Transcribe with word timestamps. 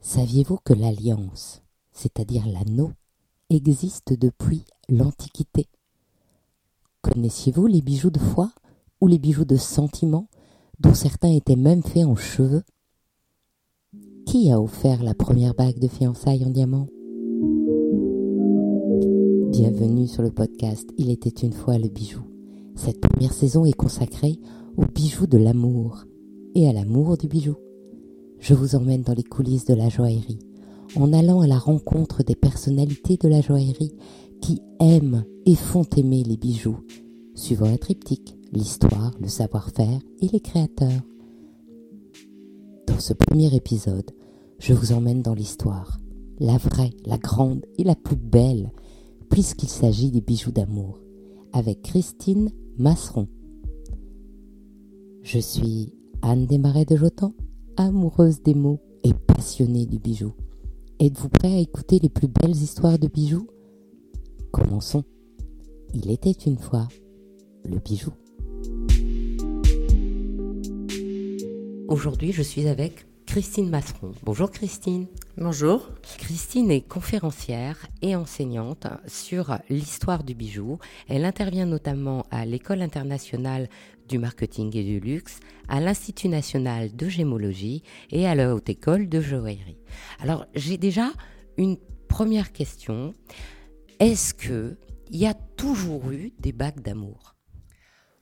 Saviez-vous 0.00 0.58
que 0.64 0.72
l'alliance, 0.72 1.62
c'est-à-dire 1.92 2.46
l'anneau, 2.46 2.92
existe 3.50 4.12
depuis 4.18 4.64
l'Antiquité? 4.88 5.66
Connaissiez-vous 7.02 7.66
les 7.66 7.82
bijoux 7.82 8.10
de 8.10 8.20
foi 8.20 8.50
ou 9.00 9.08
les 9.08 9.18
bijoux 9.18 9.44
de 9.44 9.56
sentiment 9.56 10.28
dont 10.78 10.94
certains 10.94 11.32
étaient 11.32 11.56
même 11.56 11.82
faits 11.82 12.04
en 12.04 12.14
cheveux? 12.14 12.62
Qui 14.24 14.52
a 14.52 14.60
offert 14.60 15.02
la 15.02 15.14
première 15.14 15.54
bague 15.54 15.80
de 15.80 15.88
fiançailles 15.88 16.44
en 16.44 16.50
diamant? 16.50 16.86
Bienvenue 19.50 20.06
sur 20.06 20.22
le 20.22 20.30
podcast 20.30 20.88
Il 20.96 21.10
était 21.10 21.28
une 21.28 21.52
fois 21.52 21.76
le 21.76 21.88
bijou. 21.88 22.22
Cette 22.76 23.00
première 23.00 23.32
saison 23.32 23.64
est 23.64 23.72
consacrée 23.72 24.38
aux 24.76 24.86
bijoux 24.86 25.26
de 25.26 25.38
l'amour 25.38 26.04
et 26.54 26.68
à 26.68 26.72
l'amour 26.72 27.18
du 27.18 27.26
bijou. 27.26 27.56
Je 28.40 28.54
vous 28.54 28.76
emmène 28.76 29.02
dans 29.02 29.14
les 29.14 29.24
coulisses 29.24 29.64
de 29.64 29.74
la 29.74 29.88
joaillerie, 29.88 30.38
en 30.96 31.12
allant 31.12 31.40
à 31.40 31.46
la 31.46 31.58
rencontre 31.58 32.22
des 32.22 32.36
personnalités 32.36 33.16
de 33.16 33.28
la 33.28 33.40
joaillerie 33.40 33.94
qui 34.40 34.62
aiment 34.80 35.24
et 35.44 35.54
font 35.54 35.86
aimer 35.96 36.22
les 36.22 36.36
bijoux, 36.36 36.78
suivant 37.34 37.66
un 37.66 37.76
triptyque, 37.76 38.36
l'histoire, 38.52 39.12
le 39.20 39.28
savoir-faire 39.28 40.00
et 40.20 40.28
les 40.28 40.40
créateurs. 40.40 41.02
Dans 42.86 43.00
ce 43.00 43.12
premier 43.12 43.54
épisode, 43.54 44.10
je 44.58 44.72
vous 44.72 44.92
emmène 44.92 45.22
dans 45.22 45.34
l'histoire, 45.34 45.98
la 46.38 46.56
vraie, 46.56 46.92
la 47.06 47.18
grande 47.18 47.66
et 47.76 47.84
la 47.84 47.96
plus 47.96 48.16
belle, 48.16 48.72
puisqu'il 49.30 49.68
s'agit 49.68 50.10
des 50.10 50.20
bijoux 50.20 50.52
d'amour, 50.52 51.00
avec 51.52 51.82
Christine 51.82 52.50
Masseron. 52.78 53.28
Je 55.22 55.38
suis 55.38 55.92
Anne 56.22 56.46
Desmarais 56.46 56.84
de 56.84 56.96
Jotan 56.96 57.34
amoureuse 57.78 58.42
des 58.42 58.54
mots 58.54 58.80
et 59.04 59.14
passionnée 59.14 59.86
du 59.86 59.98
bijou. 59.98 60.32
Êtes-vous 60.98 61.28
prêt 61.28 61.54
à 61.54 61.60
écouter 61.60 62.00
les 62.02 62.08
plus 62.08 62.26
belles 62.26 62.56
histoires 62.56 62.98
de 62.98 63.06
bijoux? 63.06 63.46
Commençons. 64.50 65.04
Il 65.94 66.10
était 66.10 66.32
une 66.32 66.58
fois 66.58 66.88
le 67.64 67.78
bijou. 67.78 68.10
Aujourd'hui, 71.88 72.32
je 72.32 72.42
suis 72.42 72.66
avec 72.66 73.06
Christine 73.28 73.68
Masseron. 73.68 74.12
Bonjour 74.22 74.50
Christine. 74.50 75.06
Bonjour. 75.36 75.90
Christine 76.16 76.70
est 76.70 76.80
conférencière 76.80 77.86
et 78.00 78.16
enseignante 78.16 78.86
sur 79.06 79.58
l'histoire 79.68 80.24
du 80.24 80.34
bijou. 80.34 80.78
Elle 81.08 81.26
intervient 81.26 81.66
notamment 81.66 82.24
à 82.30 82.46
l'École 82.46 82.80
internationale 82.80 83.68
du 84.08 84.18
marketing 84.18 84.74
et 84.74 84.82
du 84.82 84.98
luxe, 84.98 85.40
à 85.68 85.78
l'Institut 85.78 86.30
national 86.30 86.96
de 86.96 87.06
gémologie 87.06 87.82
et 88.10 88.26
à 88.26 88.34
la 88.34 88.54
Haute 88.54 88.70
École 88.70 89.10
de 89.10 89.20
joaillerie. 89.20 89.78
Alors, 90.20 90.46
j'ai 90.54 90.78
déjà 90.78 91.10
une 91.58 91.76
première 92.08 92.50
question. 92.50 93.12
Est-ce 94.00 94.32
que 94.32 94.78
il 95.10 95.18
y 95.18 95.26
a 95.26 95.34
toujours 95.34 96.10
eu 96.12 96.32
des 96.40 96.52
bagues 96.52 96.80
d'amour? 96.80 97.37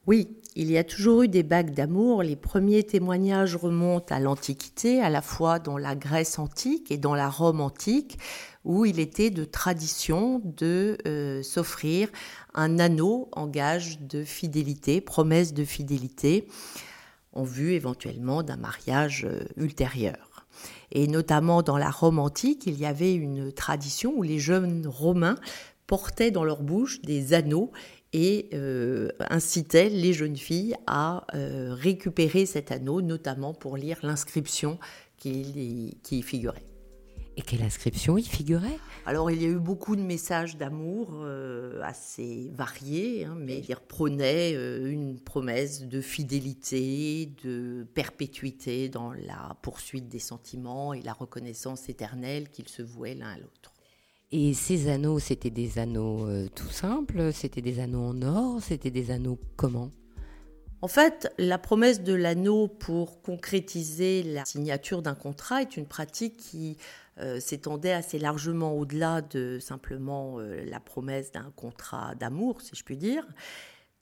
Oui, 0.07 0.39
il 0.55 0.71
y 0.71 0.79
a 0.79 0.85
toujours 0.85 1.23
eu 1.23 1.29
des 1.29 1.43
bagues 1.43 1.75
d'amour. 1.75 2.23
Les 2.23 2.37
premiers 2.37 2.85
témoignages 2.85 3.57
remontent 3.57 4.15
à 4.15 4.21
l'Antiquité, 4.21 5.01
à 5.01 5.11
la 5.11 5.21
fois 5.21 5.59
dans 5.59 5.79
la 5.79 5.97
Grèce 5.97 6.39
antique 6.39 6.93
et 6.93 6.97
dans 6.97 7.17
la 7.17 7.29
Rome 7.29 7.61
antique, 7.61 8.17
où 8.65 8.84
il 8.84 9.01
était 9.01 9.31
de 9.31 9.45
tradition 9.45 10.41
de 10.45 10.97
euh, 11.09 11.43
s'offrir 11.43 12.09
un 12.55 12.79
anneau 12.79 13.29
en 13.33 13.49
gage 13.49 13.99
de 14.01 14.23
fidélité, 14.23 15.01
promesse 15.01 15.53
de 15.55 15.65
fidélité, 15.65 16.47
en 17.33 17.43
vue 17.43 17.73
éventuellement 17.73 18.45
d'un 18.45 18.57
mariage 18.57 19.27
euh, 19.29 19.41
ultérieur. 19.57 20.47
Et 20.93 21.09
notamment 21.09 21.62
dans 21.62 21.79
la 21.79 21.91
Rome 21.91 22.21
antique, 22.21 22.65
il 22.67 22.79
y 22.79 22.87
avait 22.87 23.15
une 23.15 23.53
tradition 23.53 24.12
où 24.17 24.23
les 24.23 24.39
jeunes 24.39 24.87
Romains 24.87 25.37
portaient 25.87 26.31
dans 26.31 26.45
leur 26.45 26.62
bouche 26.62 27.01
des 27.03 27.33
anneaux 27.33 27.71
et 28.12 28.49
euh, 28.55 29.11
incitait 29.31 29.89
les 29.89 30.12
jeunes 30.12 30.37
filles 30.37 30.75
à 30.87 31.27
euh, 31.34 31.75
récupérer 31.75 32.47
cet 32.47 32.72
anneau, 32.72 33.03
notamment 33.03 33.53
pour 33.53 33.77
lire 33.77 33.99
l'inscription 34.03 34.78
qui, 35.17 35.99
qui 36.03 36.19
y 36.19 36.22
figurait. 36.22 36.65
Et 37.39 37.43
quelle 37.43 37.62
inscription 37.62 38.16
y 38.16 38.22
figurait? 38.22 38.78
Alors, 39.05 39.31
il 39.31 39.43
y 39.43 39.45
a 39.45 39.49
eu 39.49 39.59
beaucoup 39.59 39.95
de 39.95 40.00
messages 40.00 40.56
d'amour 40.56 41.11
euh, 41.12 41.83
assez 41.83 42.50
variés, 42.55 43.27
hein, 43.27 43.37
mais 43.39 43.59
il 43.59 43.75
reprenait 43.75 44.53
une 44.53 45.21
promesse 45.21 45.83
de 45.83 46.00
fidélité, 46.00 47.31
de 47.45 47.87
perpétuité 47.93 48.89
dans 48.89 49.12
la 49.12 49.55
poursuite 49.61 50.09
des 50.09 50.19
sentiments 50.19 50.95
et 50.95 51.03
la 51.03 51.12
reconnaissance 51.12 51.91
éternelle 51.91 52.49
qu'ils 52.49 52.71
se 52.71 52.81
vouaient 52.81 53.15
l'un 53.15 53.28
à 53.28 53.37
l'autre. 53.37 53.75
Et 54.38 54.52
ces 54.52 54.91
anneaux, 54.91 55.19
c'était 55.19 55.48
des 55.48 55.78
anneaux 55.78 56.28
euh, 56.28 56.47
tout 56.54 56.69
simples, 56.69 57.32
c'était 57.32 57.62
des 57.62 57.80
anneaux 57.80 58.02
en 58.02 58.20
or, 58.20 58.60
c'était 58.60 58.91
des 58.91 59.10
anneaux 59.10 59.38
comment? 59.56 59.91
En 60.82 60.88
fait, 60.88 61.32
la 61.38 61.56
promesse 61.56 62.02
de 62.02 62.12
l'anneau 62.12 62.69
pour 62.69 63.22
concrétiser 63.22 64.22
la 64.22 64.44
signature 64.44 65.00
d'un 65.00 65.14
contrat 65.14 65.62
est 65.62 65.78
une 65.78 65.86
pratique 65.86 66.36
qui 66.36 66.76
euh, 67.19 67.41
s'étendait 67.41 67.94
assez 67.94 68.19
largement 68.19 68.74
au-delà 68.74 69.22
de 69.22 69.58
simplement 69.58 70.38
euh, 70.38 70.66
la 70.66 70.80
promesse 70.80 71.32
d'un 71.32 71.50
contrat 71.56 72.14
d'amour, 72.14 72.60
si 72.60 72.76
je 72.76 72.84
puis 72.84 72.98
dire. 72.98 73.26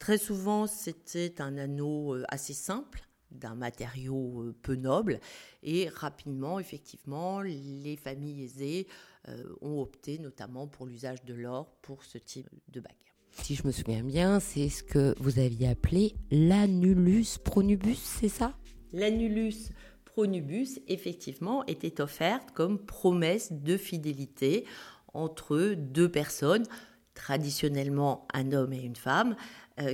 Très 0.01 0.19
souvent, 0.19 0.67
c'était 0.67 1.41
un 1.41 1.57
anneau 1.59 2.17
assez 2.27 2.55
simple, 2.55 3.07
d'un 3.31 3.55
matériau 3.55 4.53
peu 4.63 4.75
noble, 4.75 5.21
et 5.63 5.89
rapidement, 5.89 6.59
effectivement, 6.59 7.41
les 7.41 7.97
familles 8.03 8.43
aisées 8.43 8.89
ont 9.61 9.81
opté 9.81 10.19
notamment 10.19 10.67
pour 10.67 10.87
l'usage 10.87 11.25
de 11.25 11.35
l'or 11.35 11.75
pour 11.83 12.05
ce 12.05 12.19
type 12.19 12.49
de 12.69 12.81
bague. 12.81 12.93
Si 13.43 13.55
je 13.55 13.67
me 13.67 13.73
souviens 13.73 14.03
bien, 14.03 14.41
c'est 14.41 14.69
ce 14.69 14.83
que 14.83 15.15
vous 15.19 15.39
aviez 15.39 15.69
appelé 15.69 16.15
l'annulus 16.31 17.39
pronubus, 17.39 17.99
c'est 17.99 18.29
ça? 18.29 18.55
L'annulus 18.93 19.71
pronubus, 20.05 20.79
effectivement, 20.87 21.65
était 21.67 22.01
offerte 22.01 22.53
comme 22.53 22.79
promesse 22.79 23.53
de 23.53 23.77
fidélité 23.77 24.65
entre 25.13 25.75
deux 25.77 26.09
personnes, 26.09 26.65
traditionnellement 27.15 28.27
un 28.33 28.53
homme 28.53 28.73
et 28.73 28.83
une 28.83 28.97
femme, 28.97 29.33
euh, 29.33 29.37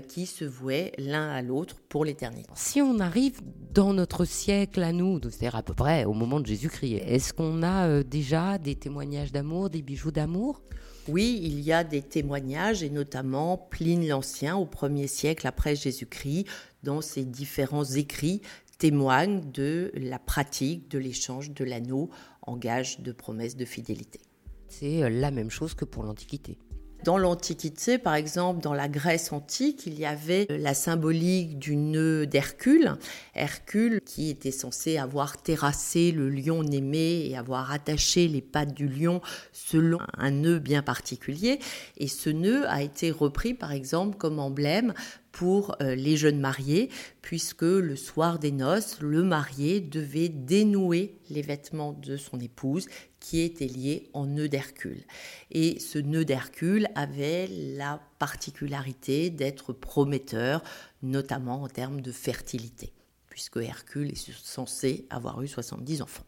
qui 0.09 0.27
se 0.27 0.45
vouaient 0.45 0.93
l'un 0.99 1.31
à 1.31 1.43
l'autre 1.43 1.77
pour 1.89 2.05
l'éternité. 2.05 2.51
Si 2.55 2.83
on 2.83 2.99
arrive 2.99 3.41
dans 3.73 3.95
notre 3.95 4.25
siècle 4.25 4.83
à 4.83 4.93
nous, 4.93 5.21
c'est-à-dire 5.23 5.57
à 5.57 5.63
peu 5.63 5.75
près 5.75 6.05
au 6.05 6.13
moment 6.13 6.41
de 6.41 6.47
Jésus-Christ, 6.47 7.03
est-ce 7.07 7.33
qu'on 7.33 7.63
a 7.63 7.89
euh, 7.89 8.03
déjà 8.03 8.59
des 8.59 8.75
témoignages 8.75 9.33
d'amour, 9.33 9.71
des 9.71 9.83
bijoux 9.83 10.11
d'amour? 10.11 10.61
Oui, 11.09 11.41
il 11.43 11.61
y 11.61 11.73
a 11.73 11.83
des 11.83 12.03
témoignages, 12.03 12.83
et 12.83 12.91
notamment 12.91 13.57
Pline 13.57 14.07
l'Ancien, 14.07 14.57
au 14.57 14.67
1er 14.67 15.07
siècle 15.07 15.47
après 15.47 15.75
Jésus-Christ, 15.75 16.47
dans 16.83 17.01
ses 17.01 17.25
différents 17.25 17.85
écrits, 17.85 18.43
témoigne 18.79 19.51
de 19.51 19.93
la 19.95 20.19
pratique 20.19 20.91
de 20.91 20.99
l'échange 20.99 21.53
de 21.53 21.65
l'anneau 21.65 22.11
en 22.43 22.57
gage 22.57 23.01
de 23.01 23.13
promesse 23.13 23.57
de 23.57 23.65
fidélité. 23.65 24.21
C'est 24.69 25.03
euh, 25.03 25.09
la 25.09 25.31
même 25.31 25.51
chose 25.51 25.75
que 25.75 25.85
pour 25.85 26.03
l'Antiquité. 26.03 26.59
Dans 27.05 27.17
l'Antiquité, 27.17 27.97
par 27.97 28.15
exemple, 28.15 28.61
dans 28.61 28.75
la 28.75 28.87
Grèce 28.87 29.33
antique, 29.33 29.87
il 29.87 29.99
y 29.99 30.05
avait 30.05 30.47
la 30.51 30.75
symbolique 30.75 31.59
du 31.59 31.77
nœud 31.77 32.27
d'Hercule. 32.27 32.97
Hercule 33.35 34.03
qui 34.05 34.29
était 34.29 34.51
censé 34.51 34.99
avoir 34.99 35.39
terrassé 35.39 36.13
le 36.13 36.29
lion 36.29 36.63
Némée 36.63 37.27
et 37.27 37.39
avoir 37.39 37.73
attaché 37.73 38.29
les 38.29 38.43
pattes 38.43 38.75
du 38.75 38.87
lion 38.87 39.23
selon 39.53 39.99
un 40.19 40.31
nœud 40.31 40.59
bien 40.59 40.83
particulier. 40.83 41.59
Et 41.97 42.07
ce 42.07 42.29
nœud 42.29 42.69
a 42.69 42.83
été 42.83 43.11
repris, 43.11 43.55
par 43.55 43.73
exemple, 43.73 44.19
comme 44.19 44.39
emblème 44.39 44.93
pour 45.33 45.77
euh, 45.81 45.95
les 45.95 46.17
jeunes 46.17 46.41
mariés, 46.41 46.91
puisque 47.23 47.63
le 47.63 47.97
soir 47.97 48.39
des 48.39 48.53
noces, 48.53 49.01
le 49.01 49.23
marié 49.23 49.81
devait 49.81 50.29
dénouer 50.29 51.19
les 51.31 51.43
vêtements 51.43 51.93
de 51.93 52.17
son 52.17 52.41
épouse 52.41 52.87
qui 53.21 53.41
était 53.41 53.67
lié 53.67 54.09
en 54.13 54.27
nœud 54.27 54.49
d'Hercule. 54.49 55.05
Et 55.51 55.79
ce 55.79 55.99
nœud 55.99 56.25
d'Hercule 56.25 56.89
avait 56.95 57.47
la 57.49 58.01
particularité 58.19 59.31
d'être 59.31 59.73
prometteur, 59.73 60.63
notamment 61.03 61.63
en 61.63 61.69
termes 61.69 62.01
de 62.01 62.13
fertilité, 62.13 62.93
puisque 63.29 63.59
Hercule 63.59 64.11
est 64.11 64.33
censé 64.43 65.07
avoir 65.11 65.43
eu 65.43 65.49
70 65.49 66.03
enfants. 66.03 66.25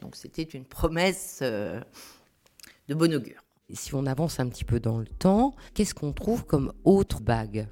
Donc 0.00 0.16
c'était 0.16 0.42
une 0.42 0.64
promesse 0.64 1.40
euh, 1.42 1.80
de 2.88 2.94
bon 2.94 3.14
augure. 3.14 3.44
si 3.72 3.94
on 3.94 4.06
avance 4.06 4.40
un 4.40 4.48
petit 4.48 4.64
peu 4.64 4.80
dans 4.80 4.98
le 4.98 5.06
temps, 5.06 5.54
qu'est-ce 5.74 5.94
qu'on 5.94 6.12
trouve 6.12 6.46
comme 6.46 6.72
autre 6.84 7.20
bague? 7.20 7.68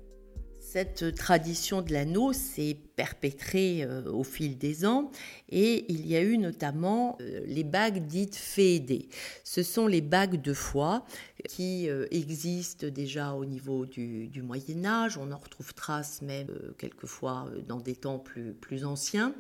Cette 0.79 1.17
tradition 1.17 1.83
de 1.83 1.93
l'anneau 1.93 2.33
s'est 2.33 2.77
perpétrée 2.99 3.85
euh, 3.85 4.11
au 4.11 4.25
fil 4.25 4.59
des 4.59 4.85
ans 4.85 5.12
et 5.50 5.85
il 5.89 6.05
y 6.09 6.17
a 6.17 6.21
eu 6.21 6.37
notamment 6.37 7.17
euh, 7.21 7.43
les 7.47 7.62
bagues 7.62 8.05
dites 8.05 8.35
fédées. 8.35 9.09
Ce 9.45 9.62
sont 9.62 9.87
les 9.87 10.00
bagues 10.00 10.43
de 10.43 10.53
foie 10.53 11.06
qui 11.49 11.89
euh, 11.89 12.09
existent 12.11 12.89
déjà 12.89 13.35
au 13.35 13.45
niveau 13.45 13.87
du, 13.87 14.43
Moyen 14.43 14.85
Âge. 14.85 15.17
On 15.17 15.31
en 15.31 15.37
retrouve 15.37 15.75
trace 15.75 16.23
même 16.23 16.49
quelquefois 16.77 17.49
dans 17.69 17.79
des 17.79 17.95
temps 17.95 18.19
plus 18.19 18.85
anciens. 18.85 19.33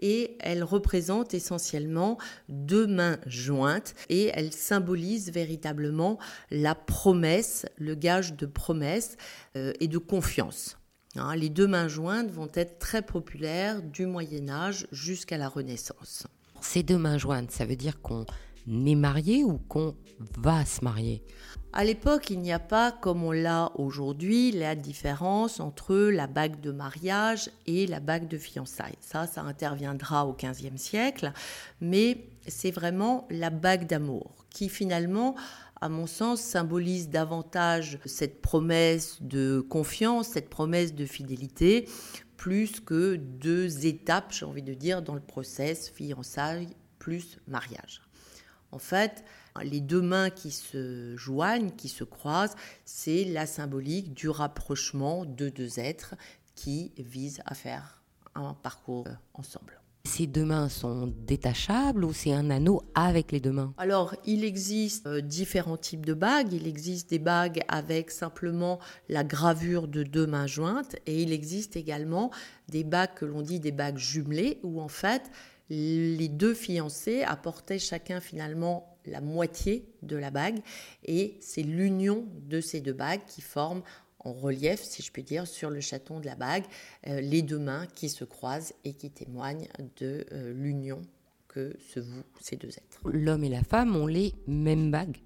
Et 0.00 0.36
elles 0.40 0.64
représentent 0.64 1.32
essentiellement 1.32 2.18
deux 2.48 2.88
mains 2.88 3.18
jointes 3.26 3.94
et 4.08 4.32
elles 4.34 4.52
symbolisent 4.52 5.30
véritablement 5.30 6.18
la 6.50 6.74
promesse, 6.74 7.66
le 7.76 7.94
gage 7.94 8.34
de 8.34 8.46
promesse 8.46 9.16
et 9.54 9.88
de 9.88 9.98
confiance. 9.98 10.76
Hein, 11.18 11.36
les 11.36 11.48
deux 11.48 11.66
mains 11.66 11.88
jointes 11.88 12.30
vont 12.30 12.50
être 12.54 12.78
très 12.78 13.02
populaires 13.02 13.82
du 13.82 14.06
Moyen 14.06 14.48
Âge 14.48 14.86
jusqu'à 14.92 15.38
la 15.38 15.48
Renaissance. 15.48 16.26
Ces 16.60 16.82
deux 16.82 16.98
mains 16.98 17.18
jointes, 17.18 17.50
ça 17.50 17.64
veut 17.64 17.76
dire 17.76 18.00
qu'on 18.00 18.26
est 18.68 18.94
marié 18.94 19.44
ou 19.44 19.58
qu'on 19.68 19.94
va 20.38 20.64
se 20.64 20.84
marier? 20.84 21.22
À 21.72 21.84
l'époque, 21.84 22.30
il 22.30 22.40
n'y 22.40 22.52
a 22.52 22.58
pas, 22.58 22.90
comme 22.90 23.22
on 23.22 23.32
l'a 23.32 23.70
aujourd'hui, 23.74 24.50
la 24.50 24.74
différence 24.74 25.60
entre 25.60 25.94
la 25.96 26.26
bague 26.26 26.60
de 26.60 26.72
mariage 26.72 27.50
et 27.66 27.86
la 27.86 28.00
bague 28.00 28.28
de 28.28 28.38
fiançailles. 28.38 28.96
Ça, 29.00 29.26
ça 29.26 29.42
interviendra 29.42 30.26
au 30.26 30.32
XVe 30.32 30.76
siècle, 30.76 31.32
mais 31.80 32.28
c'est 32.48 32.70
vraiment 32.70 33.26
la 33.30 33.50
bague 33.50 33.86
d'amour 33.86 34.46
qui 34.56 34.70
finalement 34.70 35.34
à 35.80 35.88
mon 35.88 36.06
sens, 36.06 36.40
symbolise 36.40 37.08
davantage 37.08 37.98
cette 38.06 38.40
promesse 38.40 39.18
de 39.20 39.60
confiance, 39.60 40.28
cette 40.28 40.48
promesse 40.48 40.94
de 40.94 41.04
fidélité, 41.04 41.88
plus 42.36 42.80
que 42.80 43.16
deux 43.16 43.86
étapes, 43.86 44.32
j'ai 44.32 44.46
envie 44.46 44.62
de 44.62 44.74
dire, 44.74 45.02
dans 45.02 45.14
le 45.14 45.20
process 45.20 45.90
fiançailles 45.90 46.68
plus 46.98 47.38
mariage. 47.46 48.02
En 48.72 48.78
fait, 48.78 49.24
les 49.62 49.80
deux 49.80 50.02
mains 50.02 50.30
qui 50.30 50.50
se 50.50 51.16
joignent, 51.16 51.70
qui 51.70 51.88
se 51.88 52.04
croisent, 52.04 52.56
c'est 52.84 53.24
la 53.24 53.46
symbolique 53.46 54.12
du 54.12 54.28
rapprochement 54.28 55.24
de 55.24 55.48
deux 55.48 55.78
êtres 55.78 56.14
qui 56.54 56.92
visent 56.98 57.42
à 57.46 57.54
faire 57.54 58.02
un 58.34 58.54
parcours 58.54 59.06
ensemble. 59.34 59.80
Ces 60.06 60.28
deux 60.28 60.44
mains 60.44 60.68
sont 60.68 61.12
détachables 61.26 62.04
ou 62.04 62.12
c'est 62.12 62.32
un 62.32 62.48
anneau 62.48 62.80
avec 62.94 63.32
les 63.32 63.40
deux 63.40 63.50
mains 63.50 63.74
Alors, 63.76 64.14
il 64.24 64.44
existe 64.44 65.06
euh, 65.06 65.20
différents 65.20 65.76
types 65.76 66.06
de 66.06 66.14
bagues. 66.14 66.52
Il 66.52 66.68
existe 66.68 67.10
des 67.10 67.18
bagues 67.18 67.60
avec 67.66 68.12
simplement 68.12 68.78
la 69.08 69.24
gravure 69.24 69.88
de 69.88 70.04
deux 70.04 70.26
mains 70.26 70.46
jointes 70.46 70.94
et 71.06 71.22
il 71.22 71.32
existe 71.32 71.74
également 71.76 72.30
des 72.68 72.84
bagues 72.84 73.14
que 73.14 73.24
l'on 73.24 73.42
dit 73.42 73.58
des 73.58 73.72
bagues 73.72 73.98
jumelées 73.98 74.60
où 74.62 74.80
en 74.80 74.88
fait 74.88 75.30
les 75.68 76.28
deux 76.28 76.54
fiancés 76.54 77.24
apportaient 77.24 77.80
chacun 77.80 78.20
finalement 78.20 78.96
la 79.04 79.20
moitié 79.20 79.88
de 80.02 80.16
la 80.16 80.30
bague 80.30 80.60
et 81.04 81.36
c'est 81.40 81.62
l'union 81.62 82.24
de 82.48 82.60
ces 82.60 82.80
deux 82.80 82.92
bagues 82.92 83.24
qui 83.26 83.40
forment 83.40 83.82
en 84.26 84.32
relief, 84.32 84.82
si 84.82 85.02
je 85.02 85.12
puis 85.12 85.22
dire, 85.22 85.46
sur 85.46 85.70
le 85.70 85.80
chaton 85.80 86.20
de 86.20 86.26
la 86.26 86.34
bague, 86.34 86.64
euh, 87.06 87.20
les 87.20 87.42
deux 87.42 87.58
mains 87.58 87.86
qui 87.94 88.08
se 88.08 88.24
croisent 88.24 88.74
et 88.84 88.92
qui 88.92 89.10
témoignent 89.10 89.68
de 89.98 90.26
euh, 90.32 90.52
l'union 90.52 91.00
que 91.48 91.76
se 91.92 92.00
vouent 92.00 92.24
ces 92.40 92.56
deux 92.56 92.70
êtres. 92.70 93.00
L'homme 93.04 93.44
et 93.44 93.48
la 93.48 93.62
femme 93.62 93.94
ont 93.96 94.06
les 94.06 94.34
mêmes 94.46 94.90
bagues 94.90 95.18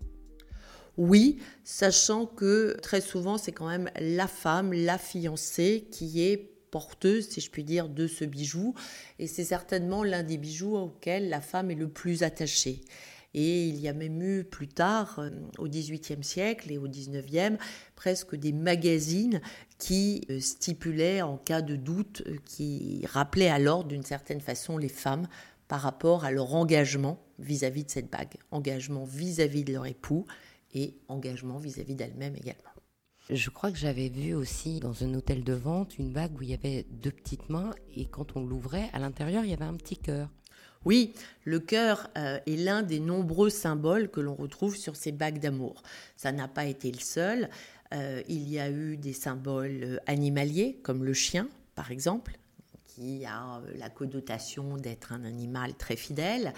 oui, 0.97 1.39
sachant 1.65 2.27
que 2.27 2.77
très 2.83 3.01
souvent 3.01 3.39
c'est 3.39 3.53
quand 3.53 3.69
même 3.69 3.89
la 3.99 4.27
femme, 4.27 4.75
la 4.75 4.99
fiancée 4.99 5.87
qui 5.91 6.23
est 6.23 6.51
porteuse, 6.71 7.29
si 7.29 7.41
je 7.41 7.51
puis 7.51 7.65
dire, 7.65 7.89
de 7.89 8.07
ce 8.07 8.25
bijou. 8.27 8.75
Et 9.19 9.27
c'est 9.27 9.45
certainement 9.45 10.05
l'un 10.05 10.23
des 10.23 10.37
bijoux 10.37 10.77
auxquels 10.77 11.31
la 11.31 11.41
femme 11.41 11.71
est 11.71 11.77
le 11.77 11.89
plus 11.89 12.23
attachée. 12.23 12.83
Et 13.33 13.69
il 13.69 13.77
y 13.77 13.89
a 13.89 13.93
même 13.93 14.21
eu 14.23 14.45
plus 14.45 14.69
tard, 14.69 15.19
euh, 15.19 15.31
au 15.59 15.69
XVIIIe 15.69 16.25
siècle 16.25 16.73
et 16.73 16.79
au 16.79 16.89
XIXe, 16.89 17.59
presque 17.95 18.35
des 18.35 18.53
magazines 18.53 19.41
qui 19.79 20.27
euh, 20.31 20.41
stipulaient 20.41 21.23
en 21.23 21.37
cas 21.37 21.63
de 21.63 21.77
doute, 21.77 22.23
euh, 22.27 22.37
qui 22.45 23.05
rappelaient 23.07 23.49
alors 23.49 23.85
d'une 23.85 24.03
certaine 24.03 24.41
façon 24.41 24.79
les 24.79 24.89
femmes 24.89 25.29
par 25.69 25.83
rapport 25.83 26.25
à 26.25 26.33
leur 26.33 26.55
engagement 26.55 27.23
vis-à-vis 27.39 27.85
de 27.85 27.91
cette 27.91 28.11
bague, 28.11 28.35
engagement 28.51 29.05
vis-à-vis 29.05 29.63
de 29.63 29.73
leur 29.75 29.87
époux 29.87 30.27
et 30.75 30.97
engagement 31.09 31.59
vis-à-vis 31.59 31.95
d'elles-mêmes 31.95 32.35
également. 32.37 32.71
Je 33.29 33.49
crois 33.51 33.71
que 33.71 33.79
j'avais 33.79 34.09
vu 34.09 34.35
aussi 34.35 34.81
dans 34.81 35.05
un 35.05 35.15
hôtel 35.15 35.45
de 35.45 35.53
vente 35.53 35.99
une 35.99 36.13
bague 36.13 36.37
où 36.37 36.43
il 36.43 36.51
y 36.51 36.55
avait 36.55 36.85
deux 36.91 37.13
petites 37.13 37.49
mains 37.49 37.71
et 37.95 38.07
quand 38.07 38.37
on 38.37 38.45
l'ouvrait, 38.45 38.91
à 38.93 38.99
l'intérieur, 38.99 39.45
il 39.45 39.51
y 39.51 39.55
avait 39.55 39.65
un 39.65 39.77
petit 39.77 39.97
cœur. 39.97 40.29
Oui, 40.87 41.13
le 41.45 41.61
cœur 41.61 42.09
euh, 42.17 42.41
est 42.47 42.57
l'un 42.57 42.83
des 42.83 43.01
nombreux 43.01 43.51
symboles 43.51 44.11
que 44.11 44.21
l'on 44.21 44.35
retrouve 44.35 44.77
sur 44.77 44.97
ces 44.97 45.13
bagues 45.13 45.39
d'amour. 45.39 45.83
Ça 46.17 46.33
n'a 46.33 46.49
pas 46.49 46.65
été 46.65 46.91
le 46.91 46.99
seul. 46.99 47.51
Euh, 47.93 48.23
il 48.29 48.49
y 48.49 48.59
a 48.59 48.71
eu 48.71 48.97
des 48.97 49.13
symboles 49.13 49.81
euh, 49.83 49.97
animaliers, 50.07 50.81
comme 50.83 51.05
le 51.05 51.13
chien, 51.13 51.49
par 51.75 51.91
exemple, 51.91 52.39
qui 52.87 53.27
a 53.27 53.61
la 53.77 53.91
connotation 53.91 54.79
d'être 54.79 55.13
un 55.13 55.25
animal 55.25 55.75
très 55.75 55.97
fidèle. 55.97 56.55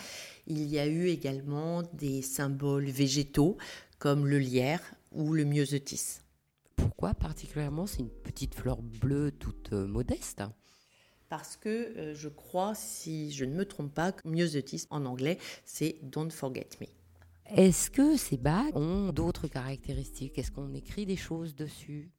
Il 0.47 0.69
y 0.69 0.79
a 0.79 0.87
eu 0.87 1.09
également 1.09 1.83
des 1.93 2.23
symboles 2.23 2.91
végétaux, 2.91 3.57
comme 3.99 4.29
le 4.29 4.39
lierre 4.39 4.83
ou 5.11 5.33
le 5.33 5.45
myosotis. 5.45 6.21
Pourquoi 6.77 7.15
particulièrement? 7.15 7.87
C'est 7.87 8.01
une 8.01 8.09
petite 8.09 8.55
fleur 8.55 8.83
bleue 8.83 9.33
toute 9.33 9.73
modeste 9.73 10.43
parce 11.33 11.57
que 11.57 11.97
euh, 11.97 12.15
je 12.15 12.29
crois, 12.29 12.75
si 12.75 13.33
je 13.33 13.47
ne 13.47 13.55
me 13.55 13.65
trompe 13.65 13.95
pas, 13.95 14.13
que 14.13 14.29
myosotis 14.29 14.87
en 14.91 15.07
anglais, 15.07 15.39
c'est 15.65 15.97
Don't 16.03 16.31
Forget 16.31 16.69
Me. 16.79 16.87
Est-ce 17.47 17.89
que 17.89 18.19
ces 18.19 18.37
bagues 18.37 18.77
ont 18.77 19.15
d'autres 19.15 19.49
caractéristiques? 19.49 20.39
Est-ce 20.39 20.51
qu'on 20.51 20.75
écrit 20.75 21.07
des 21.07 21.17
choses 21.17 21.55
dessus? 21.55 22.11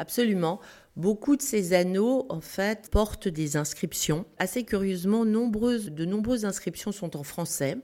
Absolument. 0.00 0.60
Beaucoup 0.96 1.36
de 1.36 1.42
ces 1.42 1.72
anneaux, 1.72 2.26
en 2.28 2.40
fait, 2.40 2.88
portent 2.90 3.28
des 3.28 3.56
inscriptions. 3.56 4.26
Assez 4.38 4.64
curieusement, 4.64 5.24
nombreuses, 5.24 5.90
de 5.90 6.04
nombreuses 6.04 6.44
inscriptions 6.44 6.92
sont 6.92 7.16
en 7.16 7.24
français. 7.24 7.78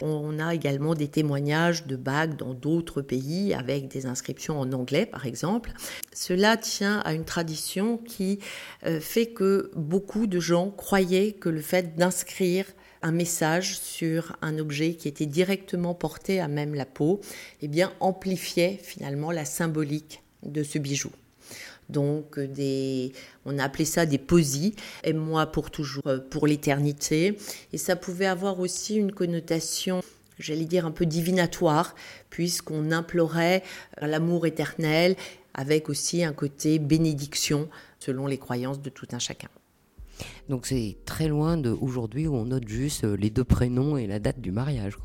On 0.00 0.38
a 0.38 0.54
également 0.54 0.94
des 0.94 1.08
témoignages 1.08 1.86
de 1.86 1.96
bagues 1.96 2.36
dans 2.36 2.52
d'autres 2.52 3.00
pays 3.00 3.54
avec 3.54 3.88
des 3.88 4.06
inscriptions 4.06 4.58
en 4.58 4.72
anglais, 4.72 5.06
par 5.06 5.24
exemple. 5.24 5.72
Cela 6.12 6.56
tient 6.56 6.98
à 7.00 7.14
une 7.14 7.24
tradition 7.24 7.96
qui 7.96 8.40
euh, 8.86 9.00
fait 9.00 9.26
que 9.26 9.70
beaucoup 9.76 10.26
de 10.26 10.40
gens 10.40 10.70
croyaient 10.70 11.32
que 11.32 11.48
le 11.48 11.60
fait 11.60 11.96
d'inscrire 11.96 12.66
un 13.02 13.12
message 13.12 13.78
sur 13.78 14.36
un 14.42 14.58
objet 14.58 14.94
qui 14.94 15.08
était 15.08 15.26
directement 15.26 15.94
porté 15.94 16.40
à 16.40 16.48
même 16.48 16.74
la 16.74 16.86
peau, 16.86 17.20
eh 17.60 17.68
bien, 17.68 17.92
amplifiait 18.00 18.78
finalement 18.82 19.30
la 19.30 19.44
symbolique 19.44 20.22
de 20.42 20.62
ce 20.62 20.78
bijou 20.78 21.10
donc 21.88 22.38
euh, 22.38 22.46
des, 22.46 23.12
on 23.44 23.58
a 23.58 23.64
appelé 23.64 23.84
ça 23.84 24.06
des 24.06 24.18
posies, 24.18 24.74
et 25.04 25.12
moi 25.12 25.46
pour 25.46 25.70
toujours, 25.70 26.06
euh, 26.06 26.18
pour 26.18 26.46
l'éternité. 26.46 27.36
Et 27.72 27.78
ça 27.78 27.96
pouvait 27.96 28.26
avoir 28.26 28.60
aussi 28.60 28.96
une 28.96 29.12
connotation 29.12 30.00
j'allais 30.38 30.64
dire 30.64 30.86
un 30.86 30.90
peu 30.90 31.06
divinatoire, 31.06 31.94
puisqu'on 32.28 32.90
implorait 32.90 33.62
euh, 34.02 34.06
l'amour 34.06 34.46
éternel, 34.46 35.14
avec 35.54 35.88
aussi 35.88 36.24
un 36.24 36.32
côté 36.32 36.78
bénédiction, 36.78 37.68
selon 38.00 38.26
les 38.26 38.38
croyances 38.38 38.80
de 38.80 38.90
tout 38.90 39.06
un 39.12 39.18
chacun. 39.18 39.48
Donc 40.48 40.66
c'est 40.66 40.96
très 41.04 41.28
loin 41.28 41.56
de 41.56 41.70
aujourd'hui 41.70 42.26
où 42.26 42.34
on 42.34 42.46
note 42.46 42.66
juste 42.66 43.04
les 43.04 43.30
deux 43.30 43.44
prénoms 43.44 43.96
et 43.96 44.06
la 44.06 44.18
date 44.18 44.40
du 44.40 44.50
mariage. 44.50 44.96